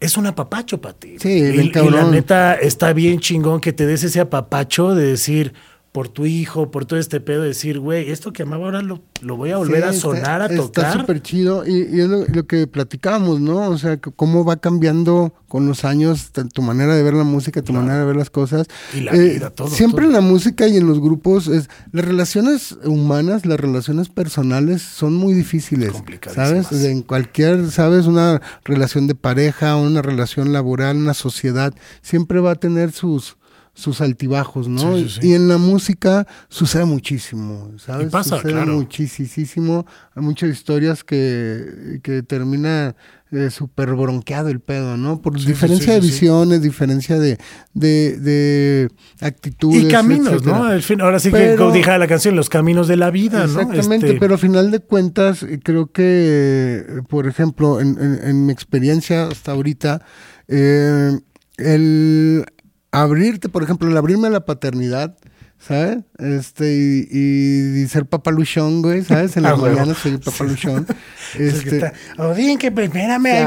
[0.00, 1.16] es un apapacho para ti.
[1.20, 5.52] Sí, y, y la neta está bien chingón que te des ese apapacho de decir
[5.92, 9.36] por tu hijo, por todo este pedo, decir, güey, esto que amaba ahora lo, lo
[9.36, 11.00] voy a volver Sí, a está- sonar, a Está tocar.
[11.00, 13.68] súper chido y, y es lo, lo que platicábamos, ¿no?
[13.70, 17.72] O sea, cómo va cambiando con los años tu manera de ver la música, tu
[17.72, 18.66] manera de ver las cosas.
[18.94, 20.08] Eh, Y la vida, todo, Siempre todo.
[20.08, 25.14] en la música y en los grupos, es, las relaciones humanas, las relaciones personales son
[25.14, 25.92] muy difíciles.
[26.34, 26.70] ¿sabes?
[26.72, 28.06] En cualquier, ¿sabes?
[28.06, 31.72] Una relación de pareja, una relación laboral, una sociedad,
[32.02, 33.36] siempre va a tener sus
[33.78, 34.96] sus altibajos, ¿no?
[34.96, 35.28] Sí, sí, sí.
[35.28, 38.08] Y en la música sucede muchísimo, ¿sabes?
[38.08, 38.72] Y pasa, sucede claro.
[38.74, 39.86] muchísimo.
[40.16, 42.96] Hay muchas historias que, que termina
[43.30, 45.22] eh, súper bronqueado el pedo, ¿no?
[45.22, 47.38] Por diferencia de visiones, diferencia de,
[47.72, 48.88] de, de
[49.20, 49.84] actitudes.
[49.84, 50.58] Y caminos, etcétera.
[50.58, 50.64] ¿no?
[50.64, 53.60] Al fin, ahora sí que, como la canción, los caminos de la vida, ¿no?
[53.60, 58.46] Exactamente, Este, pero a final de cuentas, eh, creo que, por ejemplo, en, en- en
[58.46, 60.02] mi experiencia hasta ahorita,
[60.48, 61.16] eh,
[61.58, 62.44] el
[62.90, 65.16] abrirte, por ejemplo, el abrirme a la paternidad,
[65.58, 65.98] ¿sabes?
[66.18, 69.36] Este, y, y, y ser papaluchón, güey, ¿sabes?
[69.36, 69.76] En Ah, las huevo.
[69.76, 70.86] mañanas soy papaluchón.
[71.38, 73.44] Es que este, o bien que pues, espérame, ahí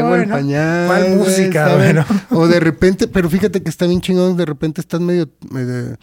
[0.00, 0.34] voy, voy, el ¿no?
[0.36, 1.94] pañal, ¿Cuál güey, música, ¿sabes?
[1.94, 2.06] bueno?
[2.30, 5.96] O de repente, pero fíjate que está bien chingón, de repente estás medio, medio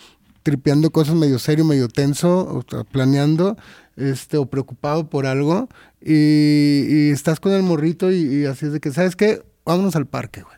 [0.43, 3.55] tripeando cosas medio serio, medio tenso, o planeando,
[3.95, 5.69] este, o preocupado por algo,
[6.01, 9.43] y, y estás con el morrito y, y así es de que, ¿sabes qué?
[9.65, 10.57] Vámonos al parque, güey.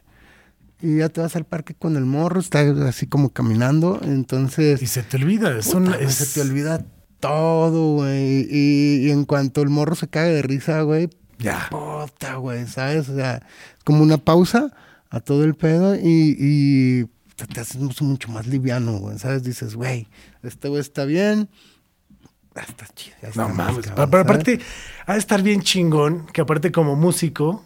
[0.85, 4.81] Y ya te vas al parque con el morro, estás así como caminando, entonces...
[4.81, 6.85] Y se te olvida, es güey, es- Se te olvida
[7.21, 8.45] todo, güey.
[8.51, 11.09] Y, y en cuanto el morro se cae de risa, güey,
[11.39, 11.69] Ya.
[11.71, 13.07] puta, güey, ¿sabes?
[13.07, 13.41] O sea,
[13.85, 14.73] como una pausa
[15.09, 17.03] a todo el pedo y, y
[17.37, 19.41] te, te haces mucho más liviano, güey, ¿sabes?
[19.43, 20.09] Dices, güey,
[20.41, 21.47] este güey está bien.
[22.55, 23.15] Está chido.
[23.21, 23.85] ya No está mames.
[23.87, 24.59] cabrón, Pero aparte,
[25.05, 27.63] ha de estar bien chingón que aparte como músico,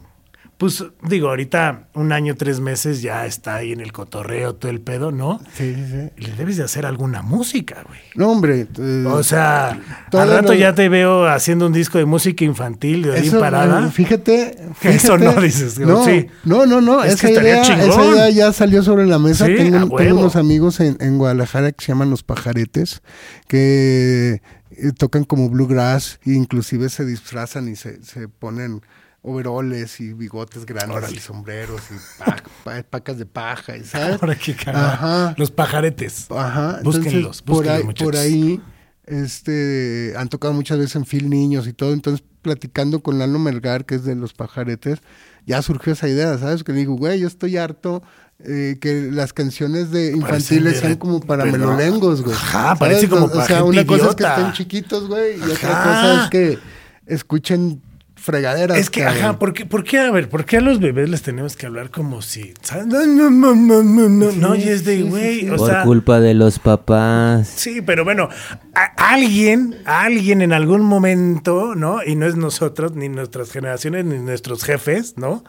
[0.58, 4.80] pues digo, ahorita un año, tres meses ya está ahí en el cotorreo, todo el
[4.80, 5.38] pedo, ¿no?
[5.54, 6.10] Sí, sí, sí.
[6.26, 8.00] Le debes de hacer alguna música, güey.
[8.16, 8.66] No, hombre.
[8.76, 9.78] eh, O sea,
[10.12, 13.86] al rato ya te veo haciendo un disco de música infantil de Eso, parada.
[13.86, 15.34] eh, Fíjate, Que eso fíjate.
[15.36, 16.26] no dices, No, sí.
[16.44, 17.04] no, no, no.
[17.04, 17.90] Es que esa, estaría idea, chingón.
[17.90, 19.46] esa idea ya salió sobre la mesa.
[19.46, 19.86] Sí, tengo,
[20.18, 23.00] unos amigos en, en Guadalajara que se llaman Los Pajaretes,
[23.46, 24.42] que
[24.72, 28.80] eh, tocan como bluegrass, e inclusive se disfrazan y se, se ponen
[29.22, 34.20] overoles y bigotes grandes y sombreros y pa- pa- pacas de paja, y ¿sabes?
[34.22, 34.86] Ahora cagado.
[34.86, 35.34] Ajá.
[35.36, 36.26] Los pajaretes.
[36.30, 36.80] Ajá.
[36.84, 38.04] Búsquenlos, entonces, por búsquenlos, ahí, muchachos.
[38.06, 38.60] por ahí
[39.06, 41.92] este, han tocado muchas veces en Phil Niños y todo.
[41.92, 45.00] Entonces, platicando con Lalo Melgar, que es de los pajaretes,
[45.46, 46.62] ya surgió esa idea, ¿sabes?
[46.62, 48.02] Que le digo, güey, yo estoy harto
[48.44, 52.36] eh, que las canciones de infantiles sean como para pero- melolengos, güey.
[52.36, 52.78] Ajá, ¿Sabes?
[52.78, 54.36] parece como O para sea, gente una cosa es que idiota.
[54.38, 56.58] estén chiquitos, güey, y otra cosa es que
[57.06, 57.82] escuchen
[58.20, 58.76] fregaderas.
[58.78, 59.18] Es que, cabrón.
[59.24, 61.66] ajá, ¿por qué, por qué, a ver, por qué a los bebés les tenemos que
[61.66, 62.86] hablar como si, ¿sabes?
[62.86, 65.50] No, no, no, no, no, no, no, y es de, sí, sí, güey, sí.
[65.50, 67.48] o Por sea, culpa de los papás.
[67.56, 68.28] sí, pero bueno,
[68.74, 72.00] a- alguien, alguien en algún momento, ¿no?
[72.04, 75.44] Y no es nosotros, ni nuestras generaciones, ni nuestros jefes, ¿no?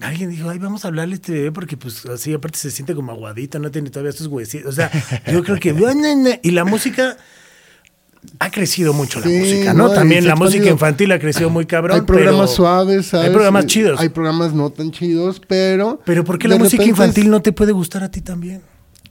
[0.00, 2.94] Alguien dijo, ay, vamos a hablarle a este bebé porque, pues, así, aparte se siente
[2.94, 4.68] como aguadito, no tiene todavía sus huesitos.
[4.68, 4.90] O sea,
[5.32, 5.70] yo creo que...
[6.42, 7.16] Y la música...
[8.40, 9.90] Ha crecido mucho Sí, la música, ¿no?
[9.90, 11.96] También la música infantil ha crecido muy cabrón.
[12.00, 13.26] hay programas pero- suaves, ¿sabes?
[13.28, 14.00] Hay programas chidos.
[14.00, 16.00] Hay programas no tan chidos, pero...
[16.04, 18.62] Pero ¿por qué la música es- infantil no te puede gustar a ti también?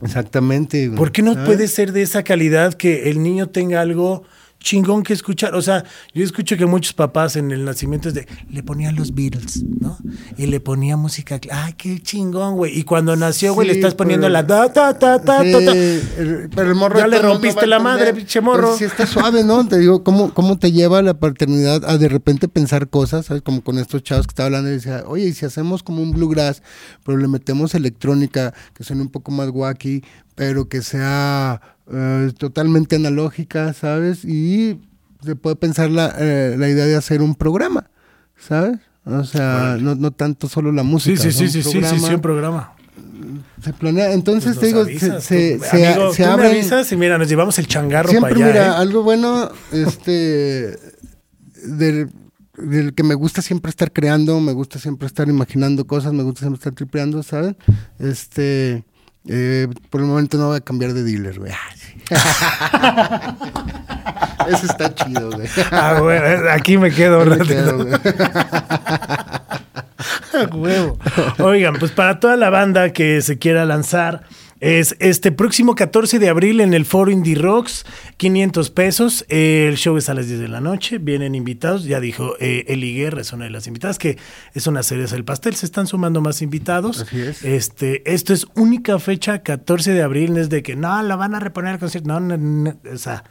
[0.02, 0.88] Exactamente.
[0.88, 1.48] güey, ¿Por qué no ¿sabes?
[1.48, 4.24] puede ser de esa calidad que el niño tenga algo
[4.60, 5.56] chingón que escuchar?
[5.56, 5.84] O sea,
[6.14, 9.98] yo escucho que muchos papás en el nacimiento es de, le ponían los Beatles, ¿no?
[10.38, 12.78] Y le ponía música, ay, qué chingón, güey.
[12.78, 15.72] Y cuando nació, güey, le estás poniendo pero- la ta, ta, ta, ta, Sí, ta,
[16.56, 18.64] pero el morro Ya le no rompiste la madre, pinche morro.
[18.68, 19.68] Pero sí está suave, ¿no?
[19.68, 23.44] Te digo, ¿cómo, ¿cómo te lleva la paternidad a de repente pensar cosas, ¿sabes?
[23.44, 26.12] Como con estos chavos que estaba hablando y decía, oye, y si hacemos como un
[26.12, 26.62] bluegrass,
[27.06, 30.04] pero le metemos electrónica, que suene un poco más wacky,
[30.36, 31.62] pero que sea
[31.92, 34.26] eh, totalmente analógica, ¿sabes?
[34.26, 34.80] Y
[35.24, 37.90] se puede pensar la, eh, la idea de hacer un programa,
[38.38, 38.78] ¿sabes?
[39.06, 41.22] O sea, no, no tanto solo la música.
[41.22, 42.74] sí, sí, sí, sí, sí, sí, un programa.
[43.64, 45.64] Se planea, entonces Pues te digo, avisas, se, tú.
[45.66, 48.54] se- Amigo, se tú me avisas y mira, nos llevamos el changarro Siempre, para allá.
[48.54, 48.76] mira, ¿eh?
[48.78, 50.78] algo bueno, este,
[51.66, 52.10] del,
[52.58, 56.42] del que me gusta siempre estar creando, me gusta siempre estar imaginando cosas, me gusta
[56.42, 57.56] siempre estar tripeando, ¿sabes?
[58.00, 58.84] Este,
[59.26, 61.52] eh, por el momento no voy a cambiar de dealer, güey.
[64.48, 65.48] Eso está chido, güey.
[65.72, 66.20] Ah, güey,
[66.52, 67.92] aquí me quedo Me quedo, güey.
[70.54, 71.00] Huevo.
[71.40, 74.24] Oigan, pues para toda la banda que se quiera lanzar,
[74.60, 77.86] es este próximo 14 de abril en el Foro Indie Rocks,
[78.18, 79.26] 500 pesos.
[79.30, 80.98] Eh, el show es a las 10 de la noche.
[80.98, 81.86] Vienen invitados.
[81.86, 84.18] Ya dijo eh, Eli Guerra, es una de las invitadas, que
[84.54, 85.56] es una cereza del pastel.
[85.56, 87.02] Se están sumando más invitados.
[87.02, 87.44] Así es.
[87.44, 90.34] Este, esto es única fecha, 14 de abril.
[90.34, 92.08] No es de que no, la van a reponer al concierto.
[92.08, 93.24] No, no, no, o sea,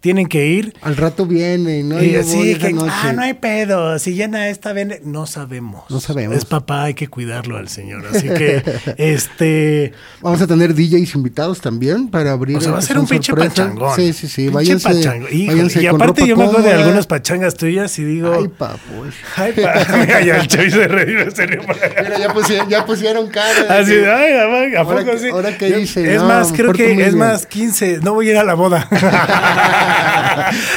[0.00, 0.74] tienen que ir.
[0.82, 2.02] Al rato viene, ¿no?
[2.02, 2.90] Y así que, noche.
[2.92, 5.84] ah, no hay pedo, si llena esta vende, no sabemos.
[5.90, 6.36] No sabemos.
[6.36, 8.04] Es papá, hay que cuidarlo al señor.
[8.12, 8.64] Así que,
[8.96, 12.56] este, Vamos a tener DJs invitados también para abrir.
[12.56, 13.94] o sea, va a que ser un pinche pachangón.
[13.94, 14.42] Sí, sí, sí.
[14.50, 18.04] Pinche Váyanse, váyanse y con aparte ropa yo me acuerdo de algunas pachangas tuyas y
[18.04, 19.04] digo, Ay, papu.
[19.36, 20.88] ay, pa, mira, ya el Choy se.
[20.88, 23.78] Mira, ya pusieron, ya pusieron cara.
[23.78, 25.28] Así, que- ay, ¿a poco Ahora sí?
[25.28, 27.18] ahora Yo- hice, Es no, más, creo que es bien.
[27.18, 28.88] más 15, no voy a ir a la boda.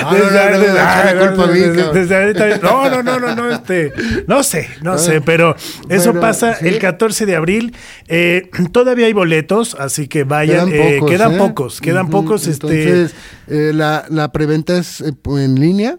[0.03, 2.19] No, no, no, Desde-
[2.61, 3.93] no, ah, No, este,
[4.27, 5.55] no sé, no sé, pero
[5.89, 6.67] eso Bueno, pasa sí.
[6.67, 7.75] el 14 de abril.
[8.07, 10.69] Eh, todavía hay boletos, así que vayan.
[10.69, 11.11] Quedan eh, pocos.
[11.11, 11.37] quedan ¿eh?
[11.37, 12.47] pocos, quedan pocos.
[12.47, 13.15] este, Entonces,
[13.47, 15.97] eh, la, la preventa es eh, en línea.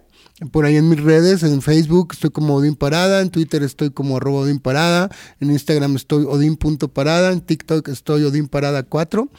[0.51, 4.17] Por ahí en mis redes, en Facebook estoy como Odín Parada, en Twitter estoy como
[4.17, 5.09] arroba Odín Parada,
[5.39, 9.29] en Instagram estoy odín.parada, en TikTok estoy Odín Parada 4.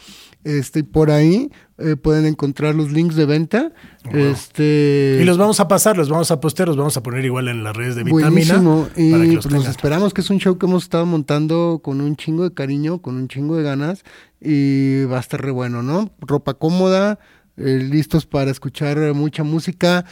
[0.45, 3.71] Este, por ahí eh, pueden encontrar los links de venta.
[4.11, 7.49] Este, Y los vamos a pasar, los vamos a postear, los vamos a poner igual
[7.49, 8.29] en las redes de Vitamina.
[8.29, 8.87] Buenísimo.
[8.95, 11.99] Y para que los pues esperamos que es un show que hemos estado montando con
[11.99, 14.03] un chingo de cariño, con un chingo de ganas
[14.41, 16.09] y va a estar re bueno, ¿no?
[16.19, 17.19] Ropa cómoda,
[17.57, 20.05] eh, listos para escuchar mucha música.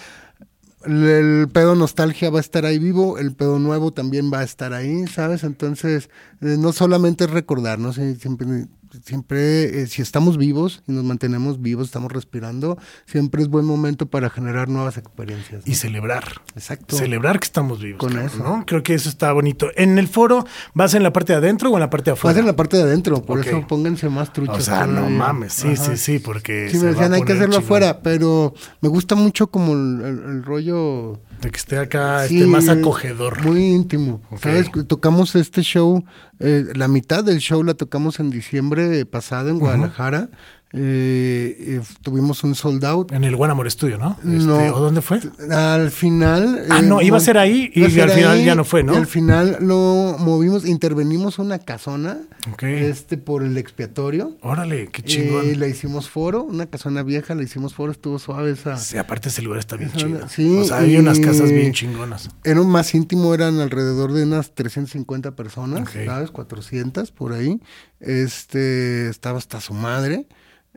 [0.86, 4.74] El, pedo nostalgia va a estar ahí vivo, el pedo nuevo también va a estar
[4.74, 5.44] ahí, ¿sabes?
[5.44, 6.10] Entonces,
[6.42, 7.94] eh, no solamente es recordar, ¿no?
[7.94, 8.68] Sí, siempre,
[9.06, 14.06] siempre eh, si estamos vivos y nos mantenemos vivos, estamos respirando, siempre es buen momento
[14.08, 15.66] para generar nuevas experiencias.
[15.66, 15.72] ¿no?
[15.72, 16.42] Y celebrar.
[16.56, 16.96] Exacto.
[16.98, 18.00] Celebrar que estamos vivos.
[18.00, 18.38] Con eso.
[18.44, 18.64] ¿no?
[18.66, 19.68] Creo que eso está bonito.
[19.76, 22.34] ¿En el foro vas en la parte de adentro o en la parte de afuera?
[22.36, 24.58] Más en la parte de adentro, por eso pónganse más truchos.
[24.58, 25.84] O sea, no mames, sí, Ajá.
[25.84, 26.70] sí, sí, porque.
[26.72, 27.64] Sí, me decían, hay que hacerlo chingón.
[27.66, 31.20] afuera, pero me gusta mucho como el, el- el rollo...
[31.42, 33.44] De que esté acá, sí, esté más acogedor.
[33.44, 34.22] Muy íntimo.
[34.32, 34.40] Ok.
[34.40, 34.72] ¿Sabes?
[34.88, 36.04] Tocamos este show,
[36.40, 40.30] eh, la mitad del show la tocamos en diciembre pasado en Guadalajara.
[40.74, 43.12] Eh, eh, tuvimos un sold out.
[43.14, 44.18] En el Buen Amor Estudio, ¿no?
[44.20, 44.58] Este, No.
[44.76, 45.20] ¿O dónde fue?
[45.50, 46.66] Al final.
[46.70, 48.94] Ah, no, iba a ser ahí y ser al final ya no fue, ¿no?
[48.94, 52.18] Y al final lo movimos, intervenimos una casona
[52.62, 54.36] este por el expiatorio.
[54.42, 55.48] Órale, qué chingón.
[55.50, 58.76] Y le hicimos foro, una casona vieja, le hicimos foro, estuvo suave esa.
[58.78, 60.28] Sí, aparte ese lugar está bien chido.
[60.28, 62.30] sí, o sea, hay unas casas bien chingonas.
[62.44, 66.06] Era un más íntimo, eran alrededor de unas 350 personas, Ok.
[66.06, 66.32] ¿sabes?
[66.32, 67.62] 400 por ahí.
[68.02, 70.28] Este, estaba hasta su madre.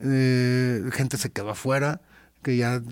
[0.02, 2.00] Eh, gente se quedó afuera,
[2.42, 2.82] que ya eh,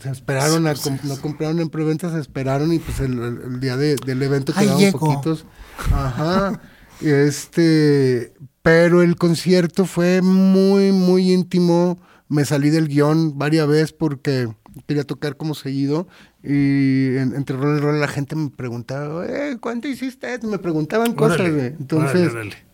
[0.00, 4.22] se esperaron, a no compraron en preventa, se esperaron y pues el, día de- del
[4.22, 4.98] evento llego.
[4.98, 5.46] poquitos.
[5.92, 6.60] Ajá.
[7.00, 11.98] Este, pero el concierto fue muy, muy íntimo.
[12.28, 14.48] Me salí del guion varias veces porque
[14.86, 16.08] quería tocar como seguido.
[16.42, 20.38] Y en- entre rol y rol la gente me preguntaba, eh, ¿cuánto hiciste?
[20.42, 21.40] Me preguntaban cosas.
[21.40, 21.66] Órale.
[21.78, 22.65] Entonces, órale, órale.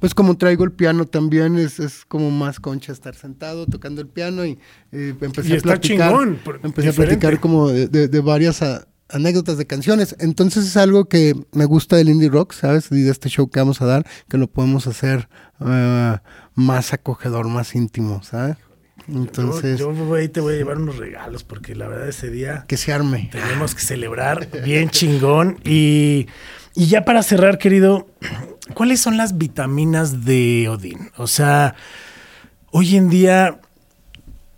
[0.00, 4.08] Pues como traigo el piano también, es, es como más concha estar sentado tocando el
[4.08, 4.58] piano y
[4.92, 6.10] eh, empecé Y a platicar.
[6.10, 10.16] chingón, empecé a platicar como de, de- de varias a- anécdotas de canciones.
[10.20, 12.88] Entonces es algo que me gusta del indie rock, ¿sabes?
[12.90, 15.28] Y de este show que vamos a dar, que lo podemos hacer
[15.60, 16.16] eh,
[16.54, 18.56] más acogedor, más íntimo, ¿sabes?
[19.08, 22.64] Entonces, yo, yo güey, te voy a llevar unos regalos porque la verdad ese día
[22.68, 23.28] que se arme.
[23.32, 25.58] tenemos que celebrar bien chingón.
[25.64, 26.26] Y,
[26.74, 28.06] y ya para cerrar, querido,
[28.74, 31.10] ¿cuáles son las vitaminas de Odín?
[31.16, 31.74] O sea,
[32.70, 33.60] hoy en día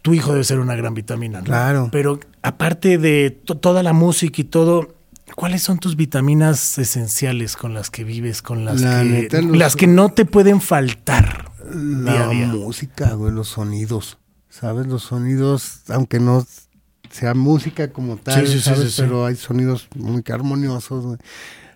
[0.02, 1.44] tu hijo debe ser una gran vitamina, ¿no?
[1.44, 1.88] Claro.
[1.90, 4.94] Pero aparte de to- toda la música y todo,
[5.34, 9.56] ¿cuáles son tus vitaminas esenciales con las que vives, con las, La que, neta, los-
[9.56, 12.46] las que no te pueden faltar La día a día?
[12.48, 14.18] música, güey, los sonidos,
[14.50, 14.86] ¿sabes?
[14.86, 16.46] Los sonidos, aunque no
[17.10, 18.80] sea música como tal, Sí, sí, sí, ¿sabes?
[18.82, 19.02] sí, sí.
[19.02, 21.18] Pero hay sonidos muy armoniosos, güey.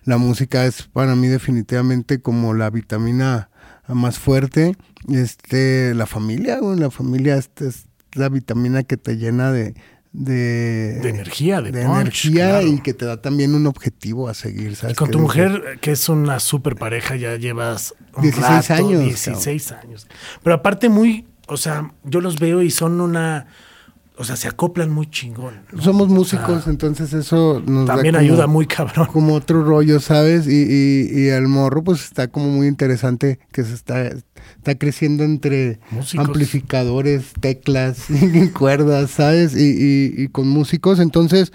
[0.03, 3.49] La música es para mí definitivamente como la vitamina
[3.87, 4.75] más fuerte.
[5.09, 9.75] Este, la familia, güey, la familia este, es la vitamina que te llena de...
[10.11, 12.67] De, De energía, de punch, energía claro.
[12.67, 16.39] y que te da también un objetivo a seguir, con tu mujer, que es una
[16.39, 20.07] super pareja, ya llevas un 16 rato, años, 16 años.
[20.41, 23.45] Pero aparte muy, o sea, yo los veo y son una,
[24.19, 25.53] o sea, se acoplan muy chingón.
[25.71, 25.81] ¿no?
[25.81, 29.07] Somos músicos, entonces eso nos da también como- ayuda muy cabrón.
[29.13, 30.45] como otro rollo, ¿sabes?
[30.45, 35.23] Y, y, y el morro pues está como muy interesante que se está, está creciendo
[35.23, 36.27] entre Músicos.
[36.27, 39.55] amplificadores, teclas, y cuerdas, ¿sabes?
[39.55, 41.53] Y, y, y con músicos, entonces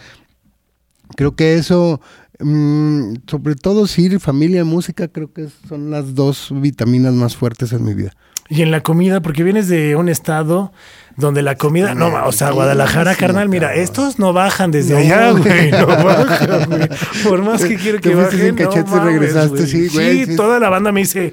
[1.17, 2.01] creo que eso,
[2.41, 7.85] mm, sobre todo sí, familia música, creo que son las dos vitaminas más fuertes en
[7.85, 8.12] mi vida.
[8.49, 10.72] Y en la comida, porque vienes de un estado
[11.16, 14.99] donde la comida, no, o sea, Guadalajara, Sí, carnal, mira, estos no bajan desde No,
[15.01, 15.70] allá, güey.
[15.70, 16.88] no bajan, güey.
[17.22, 20.36] Por más que quiero que bajen, no mames, regresaste, sí, güey, Sí, sí.
[20.36, 21.32] toda la banda me dice,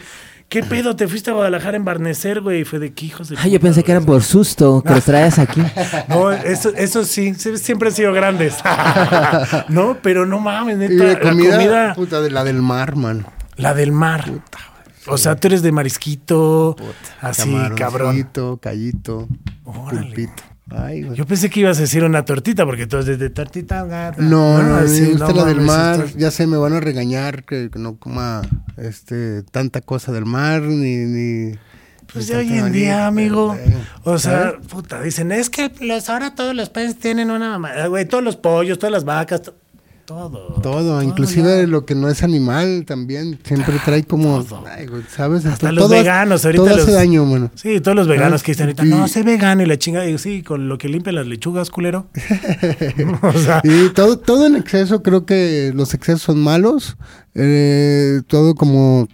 [0.49, 0.95] ¿qué pedo?
[0.95, 2.61] ¿Te fuiste a Guadalajara a embarnecer, güey?
[2.61, 4.93] Y Fue de que hijos de Ay, yo puta, pensé que eran por susto, que
[4.93, 5.61] los traes aquí.
[6.07, 8.55] No, eso, eso sí, siempre han sido grandes.
[9.67, 12.95] no, pero no mames, neta, Y de la comida, comida, puta, de la del mar,
[12.95, 13.25] man.
[13.57, 14.25] la del mar.
[15.07, 16.75] O sea, tú eres de marisquito,
[17.21, 18.27] así, cabrón.
[18.61, 19.27] Callito,
[19.65, 20.01] Órale.
[20.07, 20.43] pulpito.
[20.69, 21.17] Ay, güey.
[21.17, 23.83] Yo pensé que ibas a decir una tortita, porque tú eres de tortita.
[23.83, 24.21] gata.
[24.21, 26.05] No, no, así, me gusta no la del mar.
[26.15, 28.41] Ya sé, me van a regañar que, no coma
[28.77, 30.95] este tanta cosa del mar, ni...
[30.97, 31.55] ni
[32.13, 33.53] Pues de hoy en día, amigo.
[33.61, 34.67] pero, O sea, ¿sabes?
[34.67, 37.87] puta, dicen, es que los, ahora todos los peces tienen una mamá.
[37.87, 39.55] Güey, todos los pollos, todas las vacas, to-
[40.11, 40.61] todo.
[40.61, 44.63] Todo, inclusive lo que no es animal también, siempre trae como, todo.
[44.67, 45.45] ay, ¿sabes?
[45.45, 47.51] Hasta los todo- veganos, ahorita Todo los- hace daño, mano.
[47.55, 50.01] Sí, todos los veganos que dicen ahorita, Y- no, sé vegano y la chinga.
[50.01, 52.07] Digo, sí, con lo que limpian las lechugas, culero.
[53.21, 56.97] o sea, Y todo, todo en exceso, creo que los excesos son malos.
[57.33, 59.07] Eh, todo como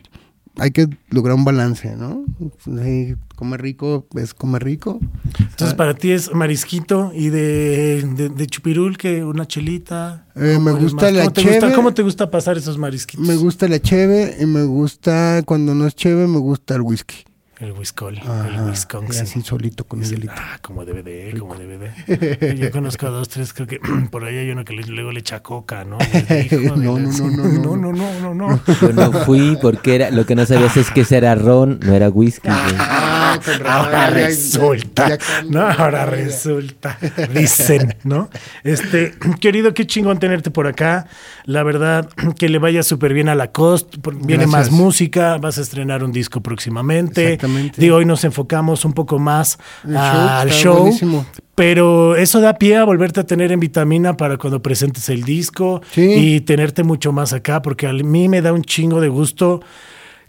[0.59, 2.25] hay que lograr un balance, ¿no?
[2.63, 4.99] Sí, comer rico es comer rico.
[5.39, 10.25] entonces para ti es marisquito y de, de, de chupirul, que una chelita.
[10.35, 11.75] Eh, ¿Cómo me gusta la ¿Cómo te gusta, cheve.
[11.75, 13.25] ¿Cómo te gusta pasar esos marisquitos?
[13.25, 17.26] Me gusta la cheve y me gusta, cuando no es cheve, me gusta el whisky.
[17.59, 19.15] El whiskol, el Wisconsin.
[19.15, 20.31] y así solito con el hielito.
[20.35, 22.55] Ah, como debe de, como de.
[22.59, 23.79] Yo conozco a dos, tres, creo que
[24.11, 25.97] por ahí hay uno que le- luego le echa coca, ¿no?
[26.29, 27.75] De No, no, no, no, no, no.
[27.77, 28.61] no, no, no, no.
[28.81, 31.93] Yo no fui porque era, lo que no sabías es que ese era ron, no
[31.95, 32.47] era whisky.
[32.47, 32.59] güey.
[32.77, 35.17] Ah, Ahora resulta,
[35.49, 35.61] ¿no?
[35.67, 36.97] Ahora resulta,
[37.33, 38.29] dicen, ¿no?
[38.63, 41.07] Este, querido, qué chingón tenerte por acá.
[41.45, 43.95] La verdad, que le vaya súper bien a la cost.
[44.05, 44.49] Viene Gracias.
[44.51, 47.33] más música, vas a estrenar un disco próximamente.
[47.33, 47.46] Exactamente.
[47.77, 50.77] Digo, hoy nos enfocamos un poco más show al show.
[50.81, 51.25] buenísimo.
[51.55, 55.81] Pero eso da pie a volverte a tener en vitamina para cuando presentes el disco
[55.91, 56.01] Sí.
[56.35, 59.61] y tenerte mucho más acá, porque a mí me da un chingo de gusto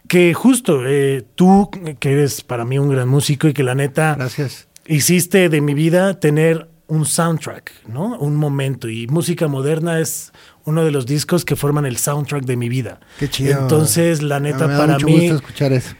[0.07, 4.15] que justo eh, tú, que eres para mí un gran músico y que la neta
[4.17, 4.67] Gracias.
[4.87, 8.17] hiciste de mi vida tener un soundtrack, ¿no?
[8.17, 8.89] Un momento.
[8.89, 10.31] Y música moderna es
[10.65, 12.99] uno de los discos que forman el soundtrack de mi vida.
[13.19, 13.59] Qué chido.
[13.59, 15.13] Entonces, la neta, Me da para mucho mí.
[15.29, 15.93] gusto escuchar eso.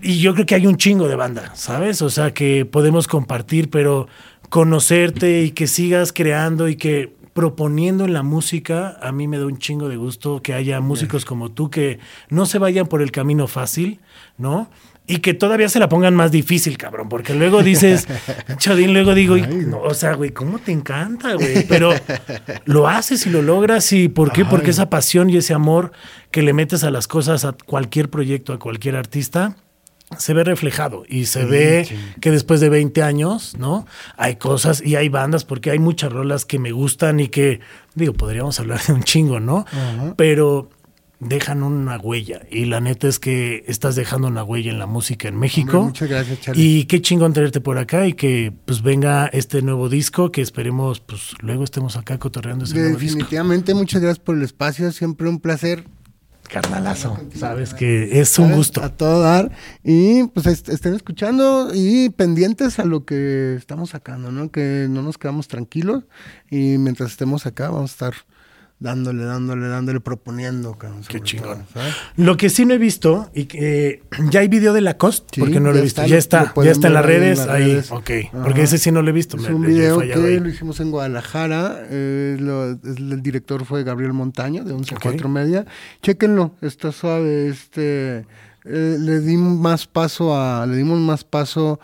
[0.00, 2.02] Y yo creo que hay un chingo de banda, ¿sabes?
[2.02, 4.08] O sea, que podemos compartir, pero
[4.50, 9.44] conocerte y que sigas creando y que proponiendo en la música, a mí me da
[9.44, 11.98] un chingo de gusto que haya músicos como tú que
[12.30, 14.00] no se vayan por el camino fácil,
[14.38, 14.70] ¿no?
[15.06, 18.08] Y que todavía se la pongan más difícil, cabrón, porque luego dices,
[18.56, 21.66] Chodín, luego digo, no, o sea, güey, ¿cómo te encanta, güey?
[21.68, 21.90] Pero
[22.64, 24.46] lo haces y lo logras, ¿y por qué?
[24.46, 25.92] Porque esa pasión y ese amor
[26.30, 29.56] que le metes a las cosas, a cualquier proyecto, a cualquier artista,
[30.16, 31.88] se ve reflejado y se ve
[32.20, 33.86] que después de 20 años, ¿no?
[34.16, 37.60] Hay cosas y hay bandas porque hay muchas rolas que me gustan y que,
[37.94, 39.66] digo, podríamos hablar de un chingo, ¿no?
[40.16, 40.70] Pero
[41.18, 45.28] dejan una huella y la neta es que estás dejando una huella en la música
[45.28, 45.78] en México.
[45.78, 46.62] Hombre, muchas gracias, Charlie.
[46.62, 51.00] Y qué chingón tenerte por acá y que pues venga este nuevo disco que esperemos
[51.00, 53.18] pues luego estemos acá cotorreando ese nuevo disco.
[53.18, 54.92] Definitivamente, muchas gracias por el espacio.
[54.92, 55.84] Siempre un placer.
[56.48, 58.82] Carnalazo, sabes que es un gusto.
[58.82, 59.50] A todo dar.
[59.84, 64.50] Y pues est- estén escuchando y pendientes a lo que estamos sacando, ¿no?
[64.50, 66.04] Que no nos quedamos tranquilos.
[66.50, 68.14] Y mientras estemos acá, vamos a estar
[68.78, 70.74] dándole, dándole, dándole, proponiendo.
[70.76, 71.64] cabrón, Qué chingón.
[72.16, 75.40] Lo que sí no he visto, y que eh, ya hay video de Lacoste, Sí,
[75.40, 76.02] porque no lo he visto.
[76.02, 77.38] está, ya está, ya está en las en redes.
[77.38, 77.90] las ahí, redes.
[77.90, 78.10] ok.
[78.32, 78.42] Ajá.
[78.44, 79.36] Porque ese sí no lo he visto.
[79.38, 80.40] Es me- un video que ahí.
[80.40, 81.86] lo hicimos en Guadalajara.
[81.88, 85.00] eh, lo- el director fue Gabriel Montaño, de 11 Ok.
[85.02, 85.64] 4 media.
[86.02, 87.48] Chéquenlo, está suave.
[87.48, 88.26] Este,
[88.68, 91.80] eh, le dimos más paso a, le dimos más paso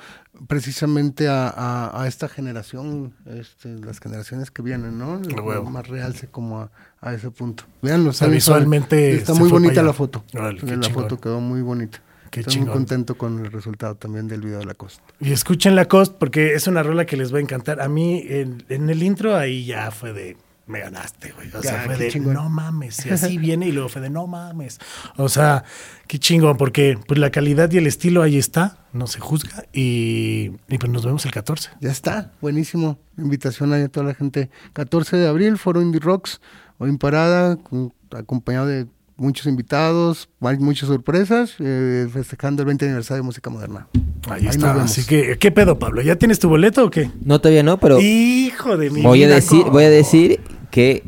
[0.46, 5.20] precisamente a, a- a esta generación, este, las generaciones que vienen, ¿no?
[5.42, 5.70] Huevo.
[5.70, 6.70] Más realce como a,
[7.00, 7.64] a ese punto.
[7.82, 8.34] Está bien suave.
[8.34, 10.24] visualmente está se muy bonita la foto.
[10.34, 10.92] Órale, la chingón.
[10.92, 12.00] foto quedó muy bonita.
[12.30, 12.68] Qué Estoy chingón.
[12.68, 15.02] muy contento con el resultado también del video de la costa.
[15.20, 17.80] Y escuchen Lacoste porque es una rola que les va a encantar.
[17.82, 20.36] A mí, en, en el intro, ahí ya fue de.
[20.66, 21.48] Me ganaste, güey.
[21.54, 22.34] O sea, fue de chingón.
[22.34, 23.04] no mames.
[23.04, 24.78] Y así viene y luego fue de no mames.
[25.16, 25.64] O sea,
[26.06, 29.64] qué chingón, porque pues la calidad y el estilo ahí está, no se juzga.
[29.72, 31.70] Y, y pues nos vemos el 14.
[31.80, 32.98] Ya está, buenísimo.
[33.18, 34.50] Invitación ahí a toda la gente.
[34.72, 36.40] 14 de abril, Foro Indie Rocks,
[36.78, 38.86] hoy en parada, con- acompañado de
[39.16, 43.86] muchos invitados, hay muchas sorpresas, eh, festejando el 20 aniversario de música moderna.
[44.28, 44.72] Ahí, nos está.
[44.74, 44.90] vemos.
[44.90, 46.00] Así que, ¿qué pedo, Pablo?
[46.02, 47.10] ¿Ya tienes tu boleto o qué?
[47.24, 49.72] No, todavía no, pero Hijo de mi voy a decir, ¿cómo?
[49.72, 51.02] voy a decir que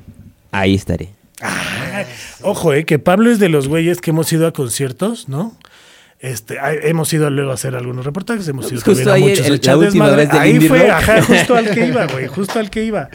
[0.52, 1.10] ahí estaré.
[1.40, 2.04] Ah,
[2.42, 5.56] ojo, eh, que Pablo es de los güeyes que hemos ido a conciertos, ¿no?
[6.20, 6.56] Este,
[6.88, 9.60] hemos ido luego a hacer algunos reportajes, hemos ido Justo también a ahí, muchos el-
[9.62, 10.90] la última vez del Ahí fue, Rock.
[10.90, 13.10] ajá, justo al que iba, güey, justo al que iba.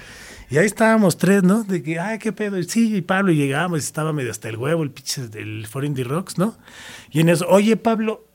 [0.52, 1.64] Y ahí estábamos tres, ¿no?
[1.64, 2.58] De que, ay, qué pedo.
[2.60, 5.86] Y Sí, y Pablo, y llegamos, estaba medio hasta el huevo, el pinche del For
[5.86, 6.56] Indie Rocks, ¿no?
[7.12, 8.26] Y en eso, oye, Pablo,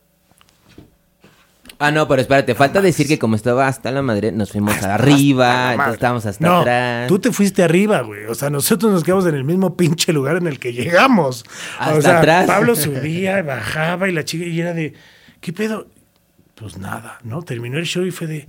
[1.79, 4.95] Ah, no, pero espérate, falta decir que como estaba hasta la madre, nos fuimos hasta
[4.95, 7.09] arriba, entonces estábamos hasta no, atrás.
[7.09, 8.25] Tú te fuiste arriba, güey.
[8.27, 11.45] O sea, nosotros nos quedamos en el mismo pinche lugar en el que llegamos.
[11.79, 12.47] Hasta o sea, atrás.
[12.47, 14.95] Pablo subía, bajaba y la chica y era de,
[15.41, 15.89] ¿qué pedo?
[16.55, 17.43] Pues nada, ¿no?
[17.43, 18.49] Terminó el show y fue de,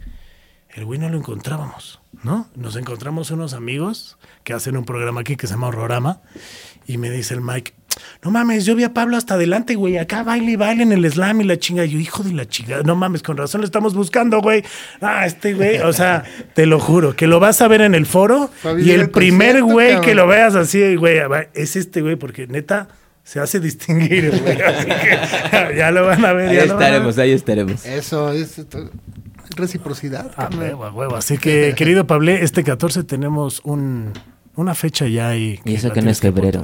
[0.70, 2.50] el güey no lo encontrábamos, ¿no?
[2.56, 6.22] Nos encontramos unos amigos que hacen un programa aquí que se llama Horrorama
[6.88, 7.74] y me dice el Mike,
[8.24, 11.10] no mames, yo vi a Pablo hasta adelante, güey, acá baile y baile en el
[11.10, 11.86] slam y la chinga.
[11.86, 14.64] Yo, hijo de la chinga, no mames, con razón lo estamos buscando, güey.
[15.02, 16.24] Ah, este güey, o sea,
[16.54, 19.64] te lo juro, que lo vas a ver en el foro y el el primer
[19.64, 20.06] güey cabrón.
[20.06, 21.20] que lo veas así, güey,
[21.54, 22.88] es este güey, porque neta
[23.24, 24.62] se hace distinguir, güey.
[24.62, 26.50] Así que ya lo van a ver.
[26.50, 26.72] Ahí ya ver.
[26.72, 27.84] estaremos, ahí estaremos.
[27.84, 28.62] Eso es
[29.56, 30.28] reciprocidad.
[30.36, 30.60] A carnal.
[30.60, 31.16] huevo, a huevo.
[31.16, 34.14] Así que, querido Pablé, este 14 tenemos un,
[34.56, 35.60] una fecha ya ahí.
[35.66, 36.64] Y eso que no es febrero.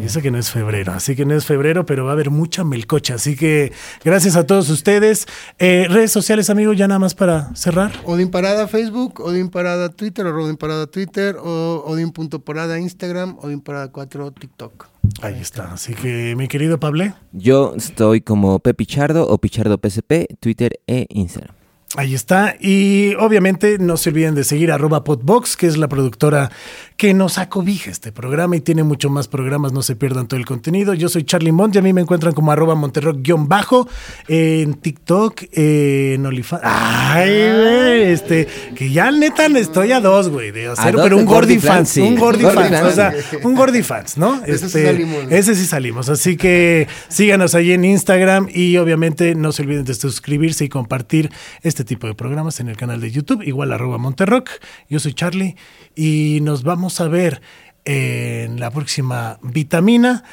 [0.00, 0.92] Y eso que no es febrero.
[0.92, 3.14] Así que no es febrero, pero va a haber mucha melcocha.
[3.14, 3.72] Así que
[4.04, 5.26] gracias a todos ustedes.
[5.58, 7.92] Eh, redes sociales, amigo, ya nada más para cerrar.
[8.04, 13.88] Odin Parada Facebook, Odin Parada Twitter, o Odin Parada Twitter, o Odin.parada Instagram, Odin Parada
[13.88, 14.86] 4 TikTok.
[15.22, 15.72] Ahí está.
[15.72, 21.54] Así que, mi querido Pablé, Yo estoy como Pepichardo o Pichardo PSP, Twitter e Instagram.
[21.96, 22.54] Ahí está.
[22.60, 26.50] Y obviamente no se olviden de seguir arroba Podbox, que es la productora
[26.98, 29.72] que nos acobija este programa y tiene mucho más programas.
[29.72, 30.94] No se pierdan todo el contenido.
[30.94, 33.88] Yo soy Charlie Mont y a mí me encuentran como arroba Monterrock-bajo
[34.26, 36.62] en TikTok, en OnlyFans.
[36.64, 41.60] Ay, güey, este, que ya neta estoy a dos, güey, de hacer, pero un Gordy
[41.60, 42.00] fans, Fans, sí.
[42.00, 44.42] un Gordy fans, o sea, un Gordy fans, ¿no?
[44.44, 45.24] Este, Ese sí salimos.
[45.30, 46.08] ese sí salimos.
[46.08, 51.30] Así que síganos ahí en Instagram y obviamente no se olviden de suscribirse y compartir
[51.62, 54.50] este tipo de programas en el canal de YouTube, igual arroba Monterrock.
[54.90, 55.54] Yo soy Charlie
[55.94, 57.42] y nos vamos a ver
[57.84, 60.24] en la próxima vitamina.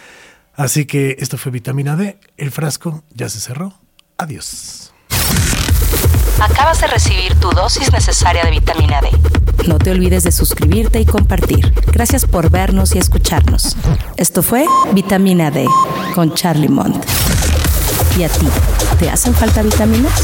[0.54, 2.18] Así que esto fue vitamina D.
[2.38, 3.74] El frasco ya se cerró.
[4.18, 4.94] Adiós.
[6.40, 9.10] Acabas de recibir tu dosis necesaria de vitamina D.
[9.68, 11.74] No te olvides de suscribirte y compartir.
[11.92, 13.76] Gracias por vernos y escucharnos.
[14.16, 15.68] Esto fue Vitamina D
[16.14, 17.04] con Charlie Mont.
[18.18, 18.48] ¿Y a ti?
[18.98, 20.24] ¿Te hacen falta vitaminas?